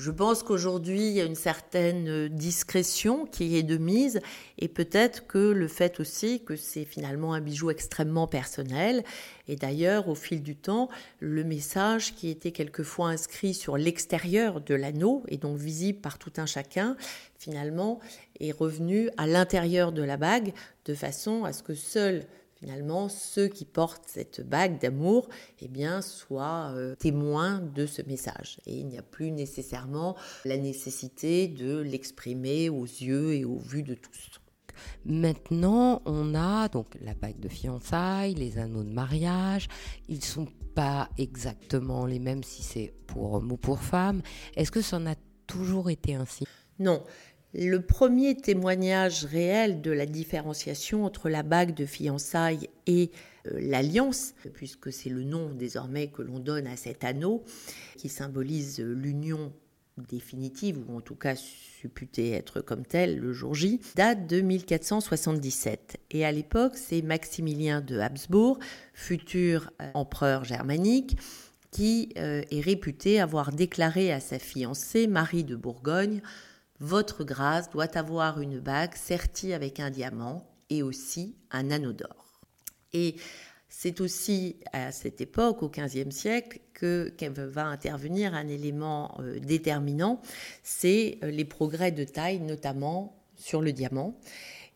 Je 0.00 0.10
pense 0.10 0.42
qu'aujourd'hui, 0.42 1.08
il 1.08 1.12
y 1.12 1.20
a 1.20 1.24
une 1.24 1.34
certaine 1.34 2.28
discrétion 2.28 3.26
qui 3.26 3.58
est 3.58 3.62
de 3.62 3.76
mise 3.76 4.22
et 4.56 4.66
peut-être 4.66 5.26
que 5.26 5.36
le 5.36 5.68
fait 5.68 6.00
aussi 6.00 6.42
que 6.42 6.56
c'est 6.56 6.86
finalement 6.86 7.34
un 7.34 7.42
bijou 7.42 7.68
extrêmement 7.68 8.26
personnel. 8.26 9.04
Et 9.46 9.56
d'ailleurs, 9.56 10.08
au 10.08 10.14
fil 10.14 10.42
du 10.42 10.56
temps, 10.56 10.88
le 11.18 11.44
message 11.44 12.14
qui 12.14 12.30
était 12.30 12.50
quelquefois 12.50 13.10
inscrit 13.10 13.52
sur 13.52 13.76
l'extérieur 13.76 14.62
de 14.62 14.74
l'anneau 14.74 15.22
et 15.28 15.36
donc 15.36 15.58
visible 15.58 16.00
par 16.00 16.16
tout 16.16 16.32
un 16.38 16.46
chacun, 16.46 16.96
finalement, 17.38 18.00
est 18.40 18.52
revenu 18.52 19.10
à 19.18 19.26
l'intérieur 19.26 19.92
de 19.92 20.02
la 20.02 20.16
bague 20.16 20.54
de 20.86 20.94
façon 20.94 21.44
à 21.44 21.52
ce 21.52 21.62
que 21.62 21.74
seul 21.74 22.24
finalement 22.60 23.08
ceux 23.08 23.48
qui 23.48 23.64
portent 23.64 24.06
cette 24.06 24.46
bague 24.46 24.80
d'amour 24.80 25.28
eh 25.60 25.68
bien 25.68 26.02
soient 26.02 26.72
euh, 26.74 26.94
témoins 26.96 27.58
de 27.58 27.86
ce 27.86 28.02
message 28.02 28.58
et 28.66 28.78
il 28.78 28.86
n'y 28.86 28.98
a 28.98 29.02
plus 29.02 29.30
nécessairement 29.30 30.16
la 30.44 30.56
nécessité 30.56 31.48
de 31.48 31.78
l'exprimer 31.78 32.68
aux 32.68 32.84
yeux 32.84 33.34
et 33.34 33.44
aux 33.44 33.58
vues 33.58 33.82
de 33.82 33.94
tous. 33.94 34.40
Maintenant, 35.04 36.02
on 36.06 36.34
a 36.34 36.68
donc 36.68 36.86
la 37.02 37.14
bague 37.14 37.38
de 37.38 37.48
fiançailles, 37.48 38.34
les 38.34 38.58
anneaux 38.58 38.84
de 38.84 38.92
mariage. 38.92 39.68
Ils 40.08 40.24
sont 40.24 40.46
pas 40.74 41.08
exactement 41.18 42.06
les 42.06 42.18
mêmes 42.18 42.42
si 42.42 42.62
c'est 42.62 42.94
pour 43.06 43.34
homme 43.34 43.52
ou 43.52 43.56
pour 43.56 43.80
femme. 43.80 44.22
Est-ce 44.56 44.70
que 44.70 44.80
ça 44.80 44.96
en 44.96 45.06
a 45.06 45.14
toujours 45.46 45.90
été 45.90 46.14
ainsi? 46.14 46.44
Non. 46.78 47.02
Le 47.52 47.80
premier 47.80 48.36
témoignage 48.36 49.24
réel 49.24 49.80
de 49.80 49.90
la 49.90 50.06
différenciation 50.06 51.04
entre 51.04 51.28
la 51.28 51.42
bague 51.42 51.74
de 51.74 51.84
fiançailles 51.84 52.68
et 52.86 53.10
euh, 53.46 53.58
l'alliance, 53.60 54.34
puisque 54.54 54.92
c'est 54.92 55.10
le 55.10 55.24
nom 55.24 55.52
désormais 55.52 56.08
que 56.08 56.22
l'on 56.22 56.38
donne 56.38 56.68
à 56.68 56.76
cet 56.76 57.02
anneau, 57.02 57.42
qui 57.96 58.08
symbolise 58.08 58.78
l'union 58.78 59.52
définitive, 60.08 60.78
ou 60.88 60.96
en 60.96 61.00
tout 61.00 61.16
cas 61.16 61.34
supputée 61.34 62.30
être 62.30 62.60
comme 62.60 62.86
telle 62.86 63.18
le 63.18 63.32
jour 63.32 63.54
J, 63.54 63.80
date 63.96 64.28
de 64.28 64.40
1477. 64.40 65.96
Et 66.12 66.24
à 66.24 66.30
l'époque, 66.30 66.76
c'est 66.76 67.02
Maximilien 67.02 67.80
de 67.80 67.98
Habsbourg, 67.98 68.60
futur 68.94 69.72
euh, 69.82 69.90
empereur 69.94 70.44
germanique, 70.44 71.16
qui 71.72 72.10
euh, 72.16 72.42
est 72.50 72.60
réputé 72.60 73.20
avoir 73.20 73.52
déclaré 73.52 74.12
à 74.12 74.20
sa 74.20 74.38
fiancée, 74.38 75.08
Marie 75.08 75.44
de 75.44 75.56
Bourgogne, 75.56 76.20
votre 76.80 77.24
grâce 77.24 77.70
doit 77.70 77.96
avoir 77.96 78.40
une 78.40 78.58
bague 78.58 78.94
sertie 78.94 79.52
avec 79.52 79.80
un 79.80 79.90
diamant 79.90 80.46
et 80.70 80.82
aussi 80.82 81.36
un 81.50 81.70
anneau 81.70 81.92
d'or. 81.92 82.40
Et 82.92 83.16
c'est 83.68 84.00
aussi 84.00 84.56
à 84.72 84.90
cette 84.90 85.20
époque, 85.20 85.62
au 85.62 85.68
XVe 85.68 86.10
siècle, 86.10 86.58
que, 86.74 87.12
va 87.28 87.66
intervenir 87.66 88.34
un 88.34 88.48
élément 88.48 89.16
euh, 89.20 89.38
déterminant, 89.38 90.20
c'est 90.62 91.18
euh, 91.22 91.30
les 91.30 91.44
progrès 91.44 91.92
de 91.92 92.04
taille, 92.04 92.40
notamment 92.40 93.16
sur 93.36 93.60
le 93.60 93.72
diamant. 93.72 94.18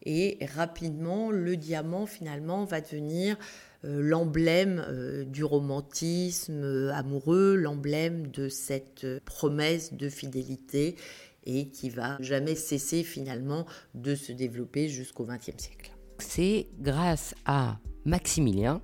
Et 0.05 0.39
rapidement, 0.55 1.31
le 1.31 1.57
diamant, 1.57 2.07
finalement, 2.07 2.65
va 2.65 2.83
devenir 2.83 3.37
euh, 3.85 4.01
l'emblème 4.03 5.25
du 5.27 5.45
romantisme 5.45 6.91
amoureux, 6.95 7.57
l'emblème 7.57 8.29
de 8.29 8.49
cette 8.49 9.07
promesse 9.25 9.95
de 9.95 10.09
fidélité 10.09 10.97
et 11.45 11.69
qui 11.69 11.91
va 11.91 12.17
jamais 12.21 12.55
cesser 12.55 13.03
finalement 13.03 13.67
de 13.95 14.15
se 14.15 14.33
développer 14.33 14.89
jusqu'au 14.89 15.25
XXe 15.25 15.57
siècle. 15.57 15.93
C'est 16.19 16.69
grâce 16.79 17.35
à 17.45 17.79
Maximilien 18.05 18.81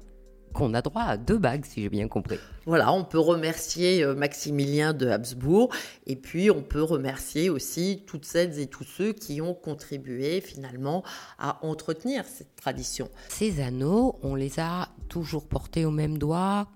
qu'on 0.52 0.74
a 0.74 0.82
droit 0.82 1.02
à 1.02 1.16
deux 1.16 1.38
bagues, 1.38 1.64
si 1.64 1.82
j'ai 1.82 1.88
bien 1.88 2.08
compris. 2.08 2.38
Voilà, 2.66 2.92
on 2.92 3.04
peut 3.04 3.18
remercier 3.18 4.02
euh, 4.02 4.14
Maximilien 4.14 4.92
de 4.92 5.08
Habsbourg 5.08 5.72
et 6.06 6.16
puis 6.16 6.50
on 6.50 6.62
peut 6.62 6.82
remercier 6.82 7.50
aussi 7.50 8.02
toutes 8.06 8.24
celles 8.24 8.58
et 8.58 8.66
tous 8.66 8.84
ceux 8.84 9.12
qui 9.12 9.40
ont 9.40 9.54
contribué 9.54 10.40
finalement 10.40 11.04
à 11.38 11.64
entretenir 11.64 12.24
cette 12.24 12.56
tradition. 12.56 13.08
Ces 13.28 13.60
anneaux, 13.60 14.18
on 14.22 14.34
les 14.34 14.58
a 14.58 14.88
toujours 15.08 15.46
portés 15.46 15.84
au 15.84 15.90
même 15.90 16.18
doigt? 16.18 16.68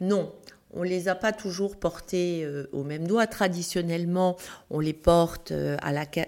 Non, 0.00 0.32
on 0.74 0.82
les 0.82 1.08
a 1.08 1.14
pas 1.14 1.32
toujours 1.32 1.76
portés 1.76 2.44
euh, 2.44 2.68
au 2.72 2.84
même 2.84 3.06
doigt. 3.06 3.26
Traditionnellement, 3.26 4.36
on 4.70 4.80
les 4.80 4.92
porte 4.92 5.52
euh, 5.52 5.76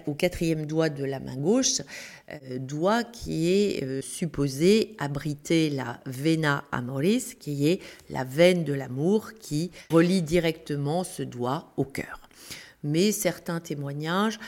au 0.07 0.13
quatrième 0.13 0.65
doigt 0.65 0.89
de 0.89 1.03
la 1.03 1.19
main 1.19 1.37
gauche, 1.37 1.81
euh, 2.31 2.57
doigt 2.59 3.03
qui 3.03 3.49
est 3.49 4.01
supposé 4.01 4.95
abriter 4.99 5.69
la 5.69 5.99
vena 6.05 6.63
amoris, 6.71 7.35
qui 7.35 7.67
est 7.67 7.81
la 8.09 8.23
veine 8.23 8.63
de 8.63 8.73
l'amour 8.73 9.33
qui 9.39 9.71
relie 9.91 10.21
directement 10.21 11.03
ce 11.03 11.23
doigt 11.23 11.73
au 11.77 11.85
cœur. 11.85 12.19
Mais 12.83 13.11
certains 13.11 13.59
témoignages 13.59 14.39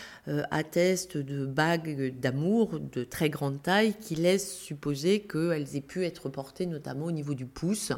attestent 0.49 1.17
de 1.17 1.45
bagues 1.45 2.19
d'amour 2.19 2.79
de 2.79 3.03
très 3.03 3.29
grande 3.29 3.61
taille 3.61 3.93
qui 4.01 4.15
laissent 4.15 4.55
supposer 4.55 5.19
qu'elles 5.19 5.75
aient 5.75 5.81
pu 5.81 6.03
être 6.03 6.29
portées 6.29 6.65
notamment 6.65 7.05
au 7.05 7.11
niveau 7.11 7.35
du 7.35 7.45
pouce. 7.45 7.91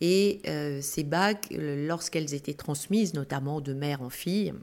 Et 0.00 0.40
euh, 0.46 0.80
ces 0.80 1.02
bagues, 1.02 1.46
lorsqu'elles 1.50 2.34
étaient 2.34 2.54
transmises, 2.54 3.14
notamment 3.14 3.60
de 3.60 3.72
mère 3.72 4.02
en 4.02 4.10
fille, 4.10 4.54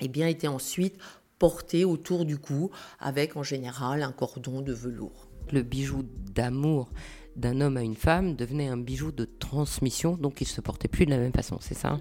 eh 0.00 0.08
bien, 0.08 0.28
étaient 0.28 0.48
ensuite 0.48 0.96
portées 1.38 1.84
autour 1.84 2.26
du 2.26 2.38
cou 2.38 2.70
avec 2.98 3.36
en 3.36 3.42
général 3.42 4.02
un 4.02 4.12
cordon 4.12 4.60
de 4.60 4.72
velours. 4.72 5.28
Le 5.52 5.62
bijou 5.62 6.04
d'amour 6.34 6.90
d'un 7.36 7.60
homme 7.60 7.76
à 7.76 7.82
une 7.82 7.96
femme 7.96 8.36
devenait 8.36 8.68
un 8.68 8.76
bijou 8.76 9.12
de 9.12 9.24
transmission, 9.24 10.16
donc 10.16 10.40
il 10.40 10.46
se 10.46 10.60
portait 10.60 10.88
plus 10.88 11.06
de 11.06 11.10
la 11.10 11.18
même 11.18 11.32
façon, 11.32 11.58
c'est 11.60 11.74
ça? 11.74 11.98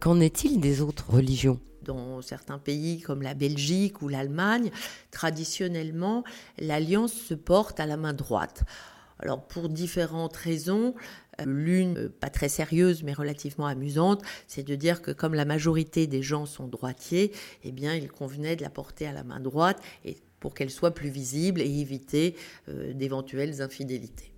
Qu'en 0.00 0.20
est-il 0.20 0.60
des 0.60 0.80
autres 0.80 1.10
religions? 1.10 1.60
Dans 1.82 2.22
certains 2.22 2.58
pays 2.58 3.00
comme 3.00 3.22
la 3.22 3.34
Belgique 3.34 4.00
ou 4.02 4.08
l'Allemagne, 4.08 4.70
traditionnellement, 5.10 6.24
l'alliance 6.58 7.12
se 7.12 7.34
porte 7.34 7.80
à 7.80 7.86
la 7.86 7.96
main 7.96 8.14
droite. 8.14 8.64
Alors 9.18 9.46
pour 9.46 9.68
différentes 9.68 10.36
raisons, 10.36 10.94
L'une, 11.44 11.98
euh, 11.98 12.08
pas 12.08 12.30
très 12.30 12.48
sérieuse, 12.48 13.02
mais 13.02 13.12
relativement 13.12 13.66
amusante, 13.66 14.22
c'est 14.46 14.66
de 14.66 14.74
dire 14.74 15.02
que 15.02 15.10
comme 15.10 15.34
la 15.34 15.44
majorité 15.44 16.06
des 16.06 16.22
gens 16.22 16.46
sont 16.46 16.66
droitiers, 16.66 17.32
eh 17.64 17.72
bien, 17.72 17.94
il 17.94 18.10
convenait 18.10 18.56
de 18.56 18.62
la 18.62 18.70
porter 18.70 19.06
à 19.06 19.12
la 19.12 19.24
main 19.24 19.40
droite 19.40 19.80
pour 20.40 20.54
qu'elle 20.54 20.70
soit 20.70 20.92
plus 20.92 21.10
visible 21.10 21.60
et 21.60 21.80
éviter 21.80 22.36
euh, 22.68 22.92
d'éventuelles 22.92 23.62
infidélités. 23.62 24.32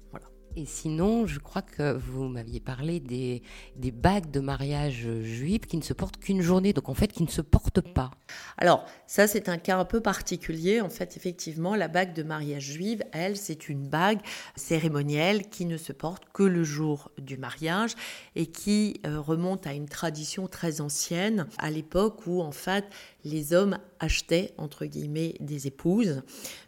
Et 0.57 0.67
sinon, 0.67 1.27
je 1.27 1.39
crois 1.39 1.63
que 1.63 1.93
vous 1.93 2.25
m'aviez 2.29 2.61
parlé 2.61 2.99
des, 2.99 3.43
des 3.77 3.91
bagues 3.91 4.31
de 4.31 4.41
mariage 4.41 5.07
juives 5.23 5.61
qui 5.61 5.77
ne 5.77 5.83
se 5.83 5.93
portent 5.93 6.17
qu'une 6.19 6.43
journée, 6.43 6.73
donc 6.73 6.89
en 6.89 6.95
fait 6.95 7.09
qui 7.09 7.23
ne 7.23 7.29
se 7.29 7.41
portent 7.41 7.81
pas. 7.81 8.11
Alors, 8.59 8.85
ça 9.07 9.27
c'est 9.27 9.49
un 9.49 9.59
cas 9.59 9.79
un 9.79 9.85
peu 9.85 10.01
particulier. 10.01 10.81
En 10.81 10.89
fait, 10.89 11.17
effectivement, 11.17 11.77
la 11.77 11.89
bague 11.89 12.15
de 12.15 12.23
mariage 12.23 12.65
juive, 12.65 13.03
elle, 13.13 13.37
c'est 13.37 13.69
une 13.69 13.89
bague 13.89 14.21
cérémonielle 14.57 15.49
qui 15.49 15.67
ne 15.67 15.77
se 15.77 15.93
porte 15.93 16.25
que 16.33 16.43
le 16.43 16.65
jour 16.65 17.11
du 17.19 17.37
mariage 17.37 17.95
et 18.35 18.47
qui 18.47 19.01
euh, 19.07 19.21
remonte 19.21 19.67
à 19.67 19.73
une 19.73 19.89
tradition 19.89 20.49
très 20.49 20.81
ancienne, 20.81 21.47
à 21.59 21.71
l'époque 21.71 22.27
où 22.27 22.43
en 22.43 22.53
fait 22.53 22.85
les 23.25 23.53
hommes 23.53 23.79
achetaient, 23.99 24.53
entre 24.57 24.87
guillemets, 24.87 25.35
des 25.41 25.67
épouses. 25.67 26.23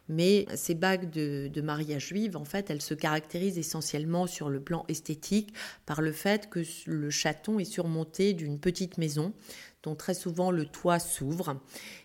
Mais 0.09 0.47
ces 0.55 0.75
bagues 0.75 1.11
de, 1.11 1.61
mariage 1.61 2.09
juive, 2.09 2.37
en 2.37 2.45
fait, 2.45 2.71
elles 2.71 2.83
se 2.83 2.95
caractérisent 2.95 3.59
essentiellement 3.59 4.27
sur 4.27 4.51
le 4.51 4.61
plan 4.61 4.85
esthétique 4.89 5.53
par 5.87 6.03
le 6.03 6.13
fait 6.13 6.51
que 6.51 6.61
le 6.87 7.11
chaton 7.11 7.59
est 7.59 7.65
surmonté 7.65 8.35
d'une 8.35 8.59
petite 8.59 8.99
maison 8.99 9.33
dont 9.83 9.95
très 9.95 10.15
souvent 10.15 10.51
le 10.51 10.67
toit 10.67 10.99
s'ouvre 10.99 11.61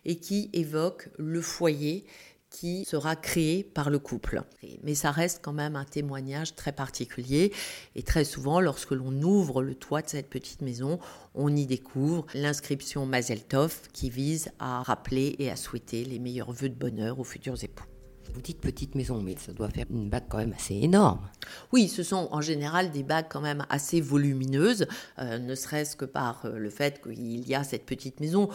et 0.06 0.18
qui 0.18 0.50
évoque 0.54 1.10
le 1.18 1.42
foyer 1.42 2.06
qui 2.50 2.86
sera 2.86 3.16
créé 3.16 3.63
par 3.63 3.89
le 3.89 4.00
couple. 4.00 4.44
Mais 4.84 4.96
ça 4.96 5.12
reste 5.12 5.39
quand 5.44 5.54
même 5.54 5.75
un 5.75 5.86
témoignage 5.86 6.56
très 6.56 6.72
particulier 6.72 7.51
et 7.96 8.04
très 8.04 8.24
souvent 8.24 8.60
lorsque 8.60 8.92
l'on 8.92 9.22
ouvre 9.22 9.62
le 9.62 9.75
toit 9.75 10.01
de 10.01 10.10
cette 10.10 10.30
petite 10.30 10.62
maison, 10.62 11.00
on 11.36 11.56
y 11.56 11.66
découvre 11.66 12.25
l'inscription 12.34 13.06
Mazel 13.06 13.44
Tov 13.44 13.82
qui 13.94 14.10
vise 14.10 14.50
à 14.60 14.84
rappeler 14.84 15.36
et 15.39 15.50
à 15.50 15.56
souhaiter 15.56 16.06
les 16.06 16.20
meilleurs 16.20 16.51
vœux 16.51 16.70
de 16.70 16.75
bonheur 16.75 17.20
aux 17.20 17.24
futurs 17.24 17.63
époux. 17.63 17.86
Vous 18.34 18.42
dites 18.42 18.60
petite 18.60 18.96
maison, 18.96 19.22
mais 19.22 19.36
ça 19.38 19.54
doit 19.54 19.70
faire 19.70 19.86
une 19.89 20.10
bague 20.10 20.25
quand 20.30 20.38
même 20.38 20.54
assez 20.54 20.75
énorme. 20.75 21.30
Oui, 21.72 21.88
ce 21.88 22.04
sont 22.04 22.27
en 22.32 22.42
général 22.42 22.92
des 22.92 23.04
bagues 23.04 23.27
quand 23.30 23.42
même 23.42 23.66
assez 23.70 24.01
volumineuses, 24.01 24.86
euh, 25.20 25.39
ne 25.39 25.56
serait-ce 25.56 25.96
que 25.96 26.06
par 26.06 26.46
euh, 26.46 26.58
le 26.58 26.70
fait 26.70 27.01
qu'il 27.01 27.48
y 27.48 27.56
a 27.56 27.63
cette 27.63 27.86
petite 27.86 28.20
maison 28.20 28.50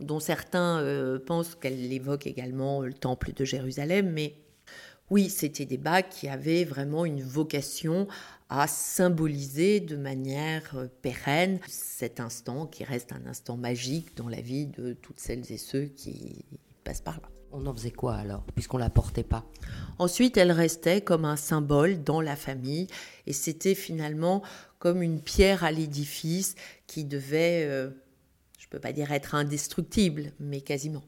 dont 0.00 0.20
certains 0.20 0.80
euh, 0.80 1.18
pensent 1.18 1.54
qu'elle 1.54 1.92
évoque 1.92 2.26
également 2.26 2.80
le 2.80 2.94
temple 2.94 3.32
de 3.32 3.44
Jérusalem, 3.44 4.10
mais 4.10 4.34
oui, 5.10 5.28
c'était 5.28 5.66
des 5.66 5.76
bagues 5.76 6.08
qui 6.08 6.28
avaient 6.28 6.64
vraiment 6.64 7.04
une 7.04 7.22
vocation 7.22 8.06
à 8.48 8.66
symboliser 8.66 9.80
de 9.80 9.96
manière 9.96 10.62
euh, 10.76 10.86
pérenne 11.02 11.58
cet 11.66 12.20
instant 12.20 12.66
qui 12.66 12.84
reste 12.84 13.12
un 13.12 13.26
instant 13.26 13.56
magique 13.56 14.16
dans 14.16 14.28
la 14.28 14.40
vie 14.40 14.66
de 14.66 14.92
toutes 14.92 15.20
celles 15.20 15.50
et 15.52 15.58
ceux 15.58 15.84
qui 15.84 16.44
passent 16.84 17.00
par 17.00 17.20
là. 17.20 17.28
On 17.52 17.66
en 17.66 17.74
faisait 17.74 17.90
quoi 17.90 18.14
alors, 18.14 18.44
puisqu'on 18.54 18.78
la 18.78 18.90
portait 18.90 19.24
pas? 19.24 19.44
Ensuite, 19.98 20.36
elle 20.36 20.52
restait 20.52 21.00
comme 21.00 21.24
un 21.24 21.36
symbole 21.36 22.04
dans 22.04 22.20
la 22.20 22.36
famille, 22.36 22.86
et 23.26 23.32
c'était 23.32 23.74
finalement 23.74 24.42
comme 24.78 25.02
une 25.02 25.20
pierre 25.20 25.64
à 25.64 25.72
l'édifice 25.72 26.54
qui 26.86 27.04
devait 27.04 27.64
euh, 27.68 27.90
ne 28.70 28.78
peux 28.78 28.80
pas 28.80 28.92
dire 28.92 29.10
être 29.10 29.34
indestructible, 29.34 30.32
mais 30.38 30.60
quasiment. 30.60 31.02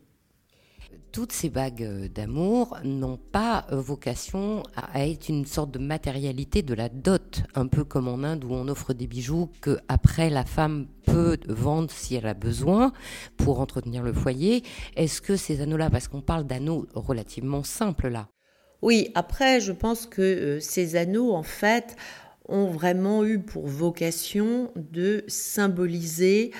Toutes 1.12 1.33
ces 1.33 1.49
bagues 1.49 1.83
euh, 1.83 2.09
d'amour 2.09 2.76
n'ont 2.85 3.19
pas 3.19 3.66
euh, 3.71 3.76
vocation 3.76 4.62
à 4.75 5.07
être 5.07 5.28
une 5.28 5.47
sorte 5.47 5.71
de 5.71 5.78
matérialité 5.78 6.62
de 6.62 6.75
la 6.75 6.88
dot, 6.88 7.42
un 7.54 7.66
peu 7.66 7.85
comme 7.85 8.09
en 8.09 8.25
Inde 8.25 8.45
où 8.45 8.52
on 8.52 8.66
offre 8.66 8.92
des 8.92 9.07
bijoux 9.07 9.50
que 9.61 9.78
après 9.88 10.28
la 10.28 10.45
femme 10.45 10.88
peut 11.04 11.38
vendre 11.49 11.90
si 11.90 12.14
elle 12.16 12.26
a 12.26 12.35
besoin 12.35 12.92
pour 13.37 13.61
entretenir 13.61 14.02
le 14.02 14.12
foyer. 14.12 14.64
Est-ce 14.97 15.21
que 15.21 15.37
ces 15.37 15.61
anneaux-là, 15.61 15.88
parce 15.88 16.09
qu'on 16.09 16.23
parle 16.23 16.47
d'anneaux 16.47 16.87
relativement 16.95 17.62
simples 17.62 18.09
là, 18.09 18.28
oui, 18.83 19.12
après, 19.14 19.61
je 19.61 19.71
pense 19.71 20.07
que 20.07 20.23
euh, 20.23 20.61
ces 20.61 20.97
anneaux, 20.97 21.33
en 21.33 21.45
fait, 21.45 21.95
ont 22.49 22.66
vraiment 22.66 23.25
eu 23.25 23.38
pour 23.38 23.69
vocation 23.69 24.73
de 24.75 25.23
symboliser 25.28 26.50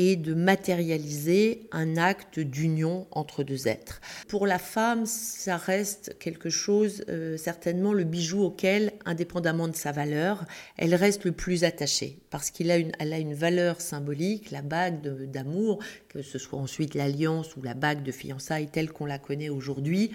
et 0.00 0.14
de 0.14 0.32
matérialiser 0.32 1.66
un 1.72 1.96
acte 1.96 2.38
d'union 2.38 3.08
entre 3.10 3.42
deux 3.42 3.66
êtres. 3.66 4.00
Pour 4.28 4.46
la 4.46 4.60
femme, 4.60 5.06
ça 5.06 5.56
reste 5.56 6.16
quelque 6.20 6.50
chose, 6.50 7.04
euh, 7.08 7.36
certainement 7.36 7.92
le 7.92 8.04
bijou 8.04 8.40
auquel, 8.44 8.92
indépendamment 9.06 9.66
de 9.66 9.74
sa 9.74 9.90
valeur, 9.90 10.44
elle 10.76 10.94
reste 10.94 11.24
le 11.24 11.32
plus 11.32 11.64
attachée, 11.64 12.20
parce 12.30 12.52
qu'elle 12.52 12.70
a, 12.70 13.18
une, 13.18 13.34
valeur 13.34 13.80
symbolique, 13.80 14.52
la 14.52 14.62
bague 14.62 15.02
d'amour, 15.32 15.80
que 16.08 16.22
ce 16.22 16.38
soit 16.38 16.60
ensuite 16.60 16.94
l'alliance 16.94 17.56
ou 17.56 17.62
la 17.62 17.74
bague 17.74 18.04
de 18.04 18.12
fiançailles 18.12 18.68
telle 18.68 18.92
qu'on 18.92 19.06
la 19.06 19.18
connaît 19.18 19.48
aujourd'hui 19.48 20.12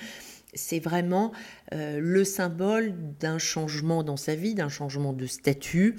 c'est 0.55 0.79
vraiment 0.79 1.31
euh, 1.73 1.99
le 1.99 2.23
symbole 2.23 2.93
d'un 3.19 3.39
changement 3.39 4.03
dans 4.03 4.17
sa 4.17 4.35
vie, 4.35 4.53
d'un 4.53 4.69
changement 4.69 5.11
de 5.11 5.25
statut, 5.25 5.95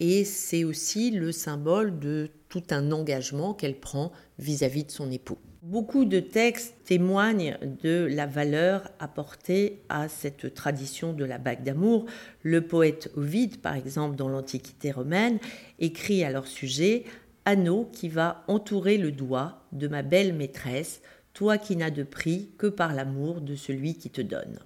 et 0.00 0.24
c'est 0.24 0.64
aussi 0.64 1.10
le 1.10 1.32
symbole 1.32 1.98
de 1.98 2.30
tout 2.48 2.62
un 2.70 2.92
engagement 2.92 3.54
qu'elle 3.54 3.78
prend 3.78 4.12
vis-à-vis 4.38 4.84
de 4.84 4.90
son 4.90 5.10
époux. 5.10 5.38
Beaucoup 5.62 6.04
de 6.04 6.20
textes 6.20 6.74
témoignent 6.84 7.56
de 7.82 8.06
la 8.10 8.26
valeur 8.26 8.90
apportée 8.98 9.80
à 9.88 10.08
cette 10.08 10.52
tradition 10.52 11.14
de 11.14 11.24
la 11.24 11.38
bague 11.38 11.62
d'amour. 11.62 12.04
Le 12.42 12.66
poète 12.66 13.10
Ovide, 13.16 13.62
par 13.62 13.74
exemple, 13.74 14.14
dans 14.14 14.28
l'Antiquité 14.28 14.90
romaine, 14.90 15.38
écrit 15.78 16.22
à 16.22 16.30
leur 16.30 16.46
sujet 16.46 17.04
Anneau 17.46 17.88
qui 17.92 18.10
va 18.10 18.44
entourer 18.46 18.98
le 18.98 19.10
doigt 19.10 19.64
de 19.72 19.88
ma 19.88 20.02
belle 20.02 20.34
maîtresse, 20.34 21.00
toi 21.32 21.56
qui 21.56 21.76
n'as 21.76 21.90
de 21.90 22.02
prix 22.02 22.50
que 22.58 22.66
par 22.66 22.92
l'amour 22.92 23.40
de 23.40 23.54
celui 23.54 23.94
qui 23.94 24.10
te 24.10 24.20
donne. 24.20 24.58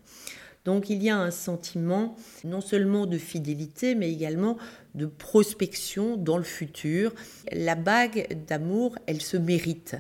Donc 0.65 0.91
il 0.91 1.03
y 1.03 1.11
a 1.11 1.17
un 1.17 1.31
sentiment 1.31 2.17
non 2.45 2.61
seulement 2.61 3.07
de 3.07 3.19
fidélité, 3.19 3.95
mais 3.95 4.13
également 4.13 4.59
de 4.95 5.07
prospection 5.07 6.17
dans 6.17 6.37
le 6.37 6.45
futur. 6.45 7.15
La 7.53 7.75
bague 7.75 8.45
d'amour, 8.47 8.99
elle 9.07 9.21
se 9.21 9.37
mérite. 9.37 9.97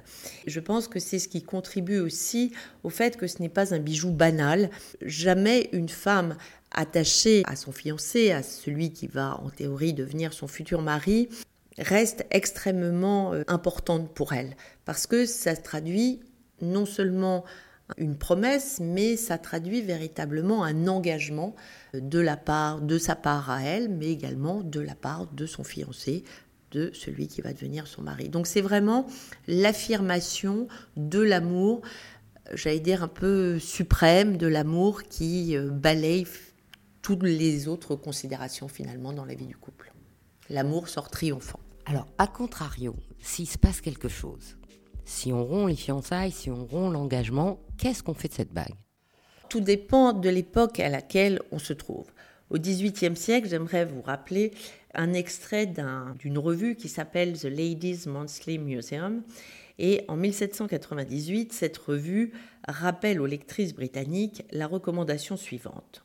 Je 0.46 0.60
pense 0.60 0.88
que 0.88 0.98
c'est 0.98 1.18
ce 1.18 1.28
qui 1.28 1.42
contribue 1.42 2.00
aussi 2.00 2.52
au 2.82 2.90
fait 2.90 3.16
que 3.16 3.26
ce 3.26 3.40
n'est 3.40 3.48
pas 3.48 3.74
un 3.74 3.78
bijou 3.78 4.10
banal. 4.10 4.70
Jamais 5.02 5.68
une 5.72 5.88
femme 5.88 6.36
attachée 6.70 7.42
à 7.46 7.56
son 7.56 7.72
fiancé, 7.72 8.32
à 8.32 8.42
celui 8.42 8.92
qui 8.92 9.06
va 9.06 9.40
en 9.42 9.50
théorie 9.50 9.94
devenir 9.94 10.32
son 10.32 10.48
futur 10.48 10.82
mari, 10.82 11.28
reste 11.78 12.26
extrêmement 12.30 13.32
euh, 13.32 13.42
importante 13.46 14.12
pour 14.12 14.32
elle, 14.32 14.56
parce 14.84 15.06
que 15.06 15.26
ça 15.26 15.56
traduit 15.56 16.20
non 16.60 16.86
seulement 16.86 17.44
une 17.96 18.16
promesse, 18.16 18.80
mais 18.80 19.16
ça 19.16 19.38
traduit 19.38 19.80
véritablement 19.80 20.62
un 20.62 20.86
engagement 20.88 21.54
de 21.94 22.18
la 22.18 22.36
part, 22.36 22.80
de 22.80 22.98
sa 22.98 23.16
part 23.16 23.50
à 23.50 23.62
elle, 23.62 23.88
mais 23.88 24.08
également 24.08 24.62
de 24.62 24.80
la 24.80 24.94
part 24.94 25.26
de 25.32 25.46
son 25.46 25.64
fiancé, 25.64 26.24
de 26.70 26.90
celui 26.92 27.28
qui 27.28 27.40
va 27.40 27.52
devenir 27.52 27.86
son 27.86 28.02
mari. 28.02 28.28
Donc 28.28 28.46
c'est 28.46 28.60
vraiment 28.60 29.06
l'affirmation 29.46 30.68
de 30.96 31.20
l'amour, 31.20 31.80
j'allais 32.52 32.80
dire 32.80 33.02
un 33.02 33.08
peu 33.08 33.58
suprême, 33.58 34.36
de 34.36 34.46
l'amour 34.46 35.04
qui 35.04 35.56
euh, 35.56 35.70
balaye 35.70 36.26
toutes 37.00 37.22
les 37.22 37.68
autres 37.68 37.96
considérations 37.96 38.68
finalement 38.68 39.14
dans 39.14 39.24
la 39.24 39.34
vie 39.34 39.46
du 39.46 39.56
couple. 39.56 39.92
L'amour 40.50 40.88
sort 40.88 41.08
triomphant. 41.08 41.60
Alors, 41.86 42.06
à 42.18 42.26
contrario, 42.26 42.94
s'il 43.18 43.48
se 43.48 43.56
passe 43.56 43.80
quelque 43.80 44.08
chose, 44.08 44.57
si 45.08 45.32
on 45.32 45.42
rompt 45.42 45.68
les 45.68 45.74
fiançailles, 45.74 46.30
si 46.30 46.50
on 46.50 46.66
rompt 46.66 46.92
l'engagement, 46.92 47.58
qu'est-ce 47.78 48.02
qu'on 48.02 48.12
fait 48.12 48.28
de 48.28 48.34
cette 48.34 48.52
bague? 48.52 48.74
Tout 49.48 49.60
dépend 49.60 50.12
de 50.12 50.28
l'époque 50.28 50.80
à 50.80 50.90
laquelle 50.90 51.40
on 51.50 51.58
se 51.58 51.72
trouve. 51.72 52.06
Au 52.50 52.58
XVIIIe 52.58 53.16
siècle, 53.16 53.48
j'aimerais 53.48 53.86
vous 53.86 54.02
rappeler 54.02 54.52
un 54.94 55.14
extrait 55.14 55.66
d'une 55.66 56.38
revue 56.38 56.76
qui 56.76 56.90
s'appelle 56.90 57.38
The 57.38 57.44
Ladies 57.44 58.06
Monthly 58.06 58.58
Museum. 58.58 59.22
Et 59.78 60.04
en 60.08 60.16
1798, 60.16 61.54
cette 61.54 61.78
revue 61.78 62.32
rappelle 62.66 63.22
aux 63.22 63.26
lectrices 63.26 63.74
britanniques 63.74 64.44
la 64.50 64.66
recommandation 64.66 65.38
suivante. 65.38 66.02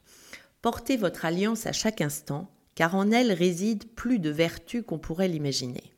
Portez 0.62 0.96
votre 0.96 1.26
alliance 1.26 1.66
à 1.66 1.74
chaque 1.74 2.00
instant, 2.00 2.50
car 2.76 2.96
en 2.96 3.12
elle 3.12 3.34
réside 3.34 3.86
plus 3.96 4.20
de 4.20 4.30
vertu 4.30 4.82
qu'on 4.82 4.98
pourrait 4.98 5.28
l'imaginer. 5.28 5.93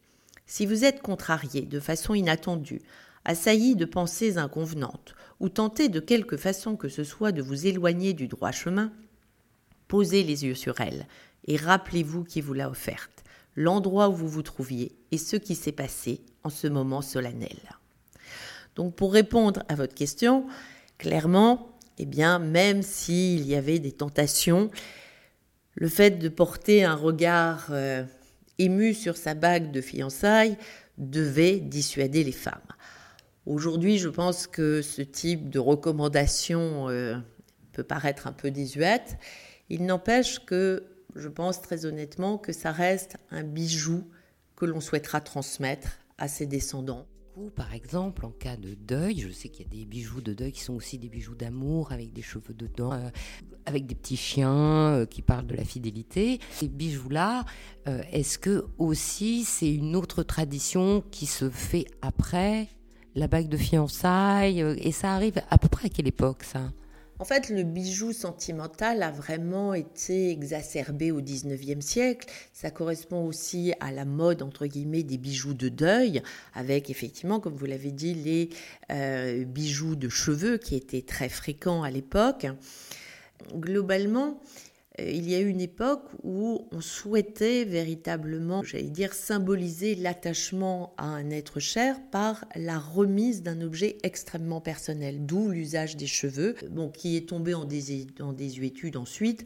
Si 0.45 0.65
vous 0.65 0.83
êtes 0.83 1.01
contrarié 1.01 1.61
de 1.61 1.79
façon 1.79 2.13
inattendue, 2.13 2.81
assailli 3.23 3.75
de 3.75 3.85
pensées 3.85 4.37
inconvenantes, 4.37 5.15
ou 5.39 5.49
tenté 5.49 5.89
de 5.89 5.99
quelque 5.99 6.37
façon 6.37 6.75
que 6.75 6.89
ce 6.89 7.03
soit 7.03 7.31
de 7.31 7.41
vous 7.41 7.65
éloigner 7.67 8.13
du 8.13 8.27
droit 8.27 8.51
chemin, 8.51 8.91
posez 9.87 10.23
les 10.23 10.45
yeux 10.45 10.55
sur 10.55 10.79
elle 10.81 11.07
et 11.47 11.57
rappelez-vous 11.57 12.23
qui 12.23 12.41
vous 12.41 12.53
l'a 12.53 12.69
offerte, 12.69 13.23
l'endroit 13.55 14.09
où 14.09 14.13
vous 14.13 14.29
vous 14.29 14.43
trouviez 14.43 14.95
et 15.11 15.17
ce 15.17 15.35
qui 15.35 15.55
s'est 15.55 15.71
passé 15.71 16.21
en 16.43 16.49
ce 16.49 16.67
moment 16.67 17.01
solennel. 17.01 17.57
Donc 18.75 18.95
pour 18.95 19.13
répondre 19.13 19.63
à 19.67 19.75
votre 19.75 19.95
question, 19.95 20.45
clairement, 20.97 21.75
eh 21.97 22.05
bien, 22.05 22.39
même 22.39 22.81
s'il 22.81 23.47
y 23.47 23.55
avait 23.55 23.79
des 23.79 23.91
tentations, 23.91 24.69
le 25.75 25.87
fait 25.87 26.11
de 26.11 26.29
porter 26.29 26.83
un 26.83 26.95
regard 26.95 27.67
euh, 27.69 28.03
ému 28.59 28.93
sur 28.93 29.17
sa 29.17 29.33
bague 29.33 29.71
de 29.71 29.81
fiançailles, 29.81 30.57
devait 30.97 31.59
dissuader 31.59 32.24
les 32.24 32.31
femmes. 32.31 32.62
Aujourd'hui, 33.45 33.97
je 33.97 34.09
pense 34.09 34.47
que 34.47 34.81
ce 34.81 35.01
type 35.01 35.50
de 35.50 35.59
recommandation 35.59 36.89
euh, 36.89 37.15
peut 37.73 37.84
paraître 37.84 38.27
un 38.27 38.32
peu 38.32 38.49
désuète. 38.49 39.17
Il 39.69 39.86
n'empêche 39.86 40.45
que 40.45 40.84
je 41.15 41.27
pense 41.27 41.62
très 41.62 41.86
honnêtement 41.86 42.38
que 42.38 42.53
ça 42.53 42.71
reste 42.71 43.17
un 43.32 43.43
bijou 43.43 44.03
que 44.56 44.65
l'on 44.65 44.82
souhaitera 44.82 45.21
transmettre 45.21 45.99
à 46.17 46.27
ses 46.27 46.45
descendants 46.45 47.06
par 47.56 47.74
exemple, 47.74 48.26
en 48.26 48.32
cas 48.32 48.56
de 48.56 48.76
deuil, 48.76 49.19
je 49.19 49.30
sais 49.30 49.50
qu'il 49.50 49.65
y 49.65 49.69
a 49.69 49.71
des 49.80 49.86
bijoux 49.86 50.21
de 50.21 50.34
deuil 50.34 50.52
qui 50.54 50.62
sont 50.62 50.74
aussi 50.74 50.98
des 50.98 51.10
bijoux 51.10 51.36
d'amour 51.36 51.91
avec 51.91 52.13
des 52.13 52.21
cheveux 52.21 52.54
dedans, 52.54 52.93
euh, 52.93 53.10
avec 53.65 53.86
des 53.86 53.95
petits 53.95 54.15
chiens 54.15 54.93
euh, 54.93 55.06
qui 55.06 55.21
parlent 55.21 55.48
de 55.48 55.56
la 55.56 55.65
fidélité. 55.65 56.39
Ces 56.52 56.69
bijoux-là, 56.69 57.43
euh, 57.88 58.02
est-ce 58.12 58.38
que 58.39 58.65
aussi 58.78 59.43
c'est 59.43 59.74
une 59.74 59.95
autre 59.95 60.24
tradition 60.24 61.04
qui 61.12 61.26
se 61.26 61.50
fait 61.50 61.86
après 62.02 62.69
la 63.15 63.28
bague 63.28 63.50
de 63.50 63.58
fiançailles? 63.58 64.62
Et 64.80 64.91
ça 64.93 65.13
arrive 65.13 65.41
à 65.50 65.58
peu 65.58 65.67
près 65.67 65.88
à 65.88 65.89
quelle 65.89 66.08
époque 66.08 66.43
ça? 66.43 66.71
En 67.17 67.25
fait, 67.25 67.49
le 67.49 67.63
bijou 67.63 68.12
sentimental 68.12 69.01
a 69.01 69.12
vraiment 69.12 69.73
été 69.73 70.32
exacerbé 70.32 71.12
au 71.12 71.21
XIXe 71.21 71.84
siècle. 71.86 72.28
Ça 72.51 72.71
correspond 72.71 73.25
aussi 73.25 73.73
à 73.80 73.91
la 73.91 74.04
mode, 74.04 74.41
entre 74.41 74.65
guillemets, 74.65 75.04
des 75.04 75.17
bijoux 75.17 75.54
de 75.54 75.69
deuil, 75.69 76.21
avec 76.54 76.89
effectivement, 76.89 77.39
comme 77.39 77.56
vous 77.56 77.65
l'avez 77.65 77.91
dit, 77.91 78.13
les 78.13 78.49
euh, 78.91 79.45
bijoux 79.45 79.95
de 79.95 80.10
cheveux 80.10 80.58
qui 80.58 80.75
étaient 80.75 81.01
très 81.04 81.30
fréquents 81.30 81.84
à 81.84 81.89
l'époque. 81.89 82.47
Globalement, 83.54 84.41
il 84.99 85.29
y 85.29 85.36
a 85.36 85.39
eu 85.39 85.47
une 85.47 85.62
époque 85.62 86.05
où 86.23 86.67
on 86.71 86.79
souhaitait 86.79 87.65
véritablement, 87.65 88.63
j'allais 88.63 88.84
dire, 88.84 89.13
symboliser 89.13 89.95
l'attachement 89.95 90.93
à 90.97 91.05
un 91.05 91.29
être 91.31 91.60
cher 91.60 91.97
par 92.12 92.45
la 92.55 92.79
remise 92.79 93.43
d'un 93.43 93.62
objet 93.62 93.97
extrêmement 94.03 94.62
personnel, 94.62 95.25
d'où 95.25 95.49
l'usage 95.49 95.97
des 95.97 96.08
cheveux, 96.08 96.55
qui 96.93 97.17
est 97.17 97.27
tombé 97.27 97.53
en, 97.53 97.65
désuétude 97.65 98.95
ensuite, 98.95 99.43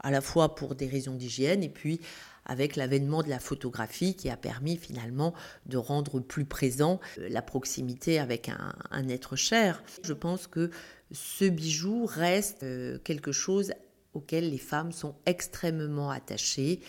à 0.00 0.10
la 0.10 0.20
fois 0.20 0.54
pour 0.54 0.74
des 0.74 0.86
raisons 0.86 1.14
d'hygiène 1.14 1.62
et 1.62 1.68
puis 1.68 2.00
avec 2.46 2.76
l'avènement 2.76 3.22
de 3.22 3.28
la 3.28 3.38
photographie 3.38 4.14
qui 4.14 4.28
a 4.28 4.36
permis 4.36 4.76
finalement 4.76 5.34
de 5.66 5.76
rendre 5.76 6.20
plus 6.20 6.46
présent 6.46 6.98
euh, 7.18 7.28
la 7.28 7.42
proximité 7.42 8.18
avec 8.18 8.48
un, 8.48 8.72
un 8.90 9.08
être 9.08 9.36
cher. 9.36 9.84
Je 10.02 10.14
pense 10.14 10.46
que 10.46 10.70
ce 11.12 11.44
bijou 11.44 12.06
reste 12.06 12.62
euh, 12.62 12.98
quelque 13.04 13.30
chose 13.30 13.72
auxquelles 14.14 14.50
les 14.50 14.58
femmes 14.58 14.92
sont 14.92 15.16
extrêmement 15.26 16.10
attachées, 16.10 16.80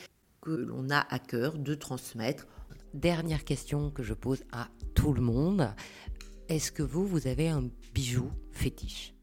que 0.42 0.52
l'on 0.52 0.90
a 0.90 1.06
à 1.10 1.20
cœur 1.20 1.58
de 1.58 1.76
transmettre. 1.76 2.48
Dernière 2.94 3.44
question 3.44 3.92
que 3.92 4.04
je 4.04 4.14
pose 4.14 4.44
à 4.52 4.70
tout 4.96 5.14
le 5.14 5.22
monde. 5.22 5.70
Est-ce 6.50 6.72
que 6.72 6.84
vous, 6.84 7.06
vous 7.06 7.28
avez 7.28 7.48
un 7.48 7.70
bijou 7.94 8.32
fétiche? 8.52 9.14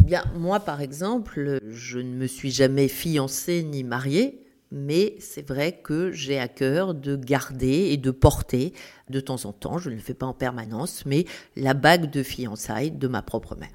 Bien, 0.00 0.24
moi, 0.36 0.60
par 0.60 0.82
exemple, 0.82 1.60
je 1.66 1.98
ne 1.98 2.14
me 2.14 2.26
suis 2.26 2.50
jamais 2.50 2.88
fiancée 2.88 3.62
ni 3.62 3.84
mariée, 3.84 4.44
mais 4.70 5.14
c'est 5.20 5.46
vrai 5.48 5.80
que 5.82 6.10
j'ai 6.12 6.38
à 6.38 6.48
cœur 6.48 6.94
de 6.94 7.16
garder 7.16 7.88
et 7.90 7.96
de 7.96 8.10
porter 8.10 8.74
de 9.08 9.20
temps 9.20 9.44
en 9.46 9.52
temps, 9.52 9.78
je 9.78 9.88
ne 9.88 9.94
le 9.94 10.00
fais 10.00 10.14
pas 10.14 10.26
en 10.26 10.34
permanence, 10.34 11.06
mais 11.06 11.24
la 11.56 11.74
bague 11.74 12.10
de 12.10 12.22
fiançailles 12.22 12.90
de 12.90 13.08
ma 13.08 13.22
propre 13.22 13.56
mère 13.56 13.70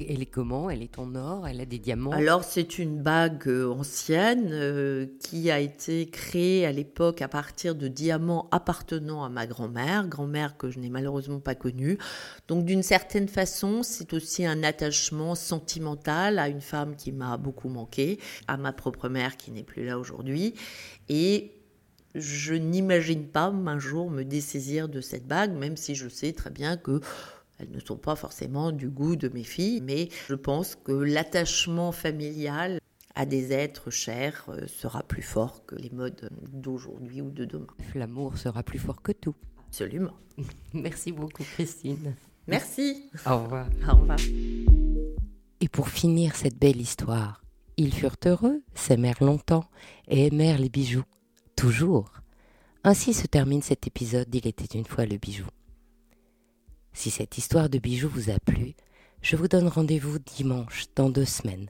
elle 0.00 0.22
est 0.22 0.26
comment? 0.26 0.70
Elle 0.70 0.82
est 0.82 0.98
en 0.98 1.14
or 1.14 1.46
Elle 1.46 1.60
a 1.60 1.66
des 1.66 1.78
diamants? 1.78 2.10
Alors 2.10 2.44
c'est 2.44 2.78
une 2.78 3.02
bague 3.02 3.46
euh, 3.46 3.70
ancienne 3.72 4.50
euh, 4.52 5.06
qui 5.20 5.50
a 5.50 5.60
été 5.60 6.06
créée 6.06 6.66
à 6.66 6.72
l'époque 6.72 7.22
à 7.22 7.28
partir 7.28 7.74
de 7.74 7.88
diamants 7.88 8.48
appartenant 8.50 9.24
à 9.24 9.28
ma 9.28 9.46
grand-mère, 9.46 10.06
grand-mère 10.08 10.56
que 10.56 10.70
je 10.70 10.78
n'ai 10.78 10.90
malheureusement 10.90 11.40
pas 11.40 11.54
connue. 11.54 11.98
Donc 12.48 12.64
d'une 12.64 12.82
certaine 12.82 13.28
façon, 13.28 13.82
c'est 13.82 14.12
aussi 14.12 14.44
un 14.44 14.62
attachement 14.62 15.34
sentimental 15.34 16.38
à 16.38 16.48
une 16.48 16.60
femme 16.60 16.96
qui 16.96 17.12
m'a 17.12 17.36
beaucoup 17.36 17.68
manqué, 17.68 18.18
à 18.48 18.56
ma 18.56 18.72
propre 18.72 19.08
mère 19.08 19.36
qui 19.36 19.50
n'est 19.50 19.62
plus 19.62 19.84
là 19.84 19.98
aujourd'hui. 19.98 20.54
Et 21.08 21.52
Je 22.14 22.54
n'imagine 22.54 23.26
pas 23.26 23.46
un 23.46 23.78
jour 23.80 24.08
me 24.08 24.22
dessaisir 24.22 24.88
de 24.88 25.00
cette 25.00 25.26
bague, 25.26 25.52
même 25.52 25.76
si 25.76 25.96
je 25.96 26.08
sais 26.08 26.32
très 26.32 26.50
bien 26.50 26.76
que 26.76 27.00
elles 27.64 27.74
ne 27.74 27.80
sont 27.80 27.96
pas 27.96 28.16
forcément 28.16 28.72
du 28.72 28.88
goût 28.88 29.16
de 29.16 29.28
mes 29.28 29.44
filles, 29.44 29.80
mais 29.80 30.08
je 30.28 30.34
pense 30.34 30.74
que 30.76 30.92
l'attachement 30.92 31.92
familial 31.92 32.78
à 33.14 33.26
des 33.26 33.52
êtres 33.52 33.90
chers 33.90 34.44
euh, 34.48 34.66
sera 34.66 35.02
plus 35.02 35.22
fort 35.22 35.64
que 35.66 35.76
les 35.76 35.90
modes 35.90 36.28
d'aujourd'hui 36.52 37.20
ou 37.20 37.30
de 37.30 37.44
demain. 37.44 37.66
L'amour 37.94 38.38
sera 38.38 38.62
plus 38.62 38.78
fort 38.78 39.02
que 39.02 39.12
tout. 39.12 39.34
Absolument. 39.68 40.14
Merci 40.72 41.12
beaucoup 41.12 41.44
Christine. 41.44 42.14
Merci. 42.46 43.10
Au 43.26 43.38
revoir. 43.44 43.68
Au 43.88 43.96
revoir. 43.96 44.18
Et 45.60 45.68
pour 45.68 45.88
finir 45.88 46.36
cette 46.36 46.58
belle 46.58 46.80
histoire, 46.80 47.42
ils 47.76 47.94
furent 47.94 48.16
heureux, 48.26 48.62
s'aimèrent 48.74 49.22
longtemps 49.22 49.64
et 50.08 50.26
aimèrent 50.26 50.58
les 50.58 50.68
bijoux. 50.68 51.04
Toujours. 51.56 52.10
Ainsi 52.82 53.14
se 53.14 53.26
termine 53.26 53.62
cet 53.62 53.86
épisode 53.86 54.28
d'Il 54.28 54.46
était 54.46 54.78
une 54.78 54.84
fois 54.84 55.06
le 55.06 55.16
bijou. 55.16 55.46
Si 56.94 57.10
cette 57.10 57.36
histoire 57.36 57.68
de 57.68 57.78
bijoux 57.78 58.08
vous 58.08 58.30
a 58.30 58.38
plu, 58.38 58.74
je 59.20 59.36
vous 59.36 59.48
donne 59.48 59.68
rendez-vous 59.68 60.18
dimanche 60.18 60.84
dans 60.94 61.10
deux 61.10 61.24
semaines 61.24 61.68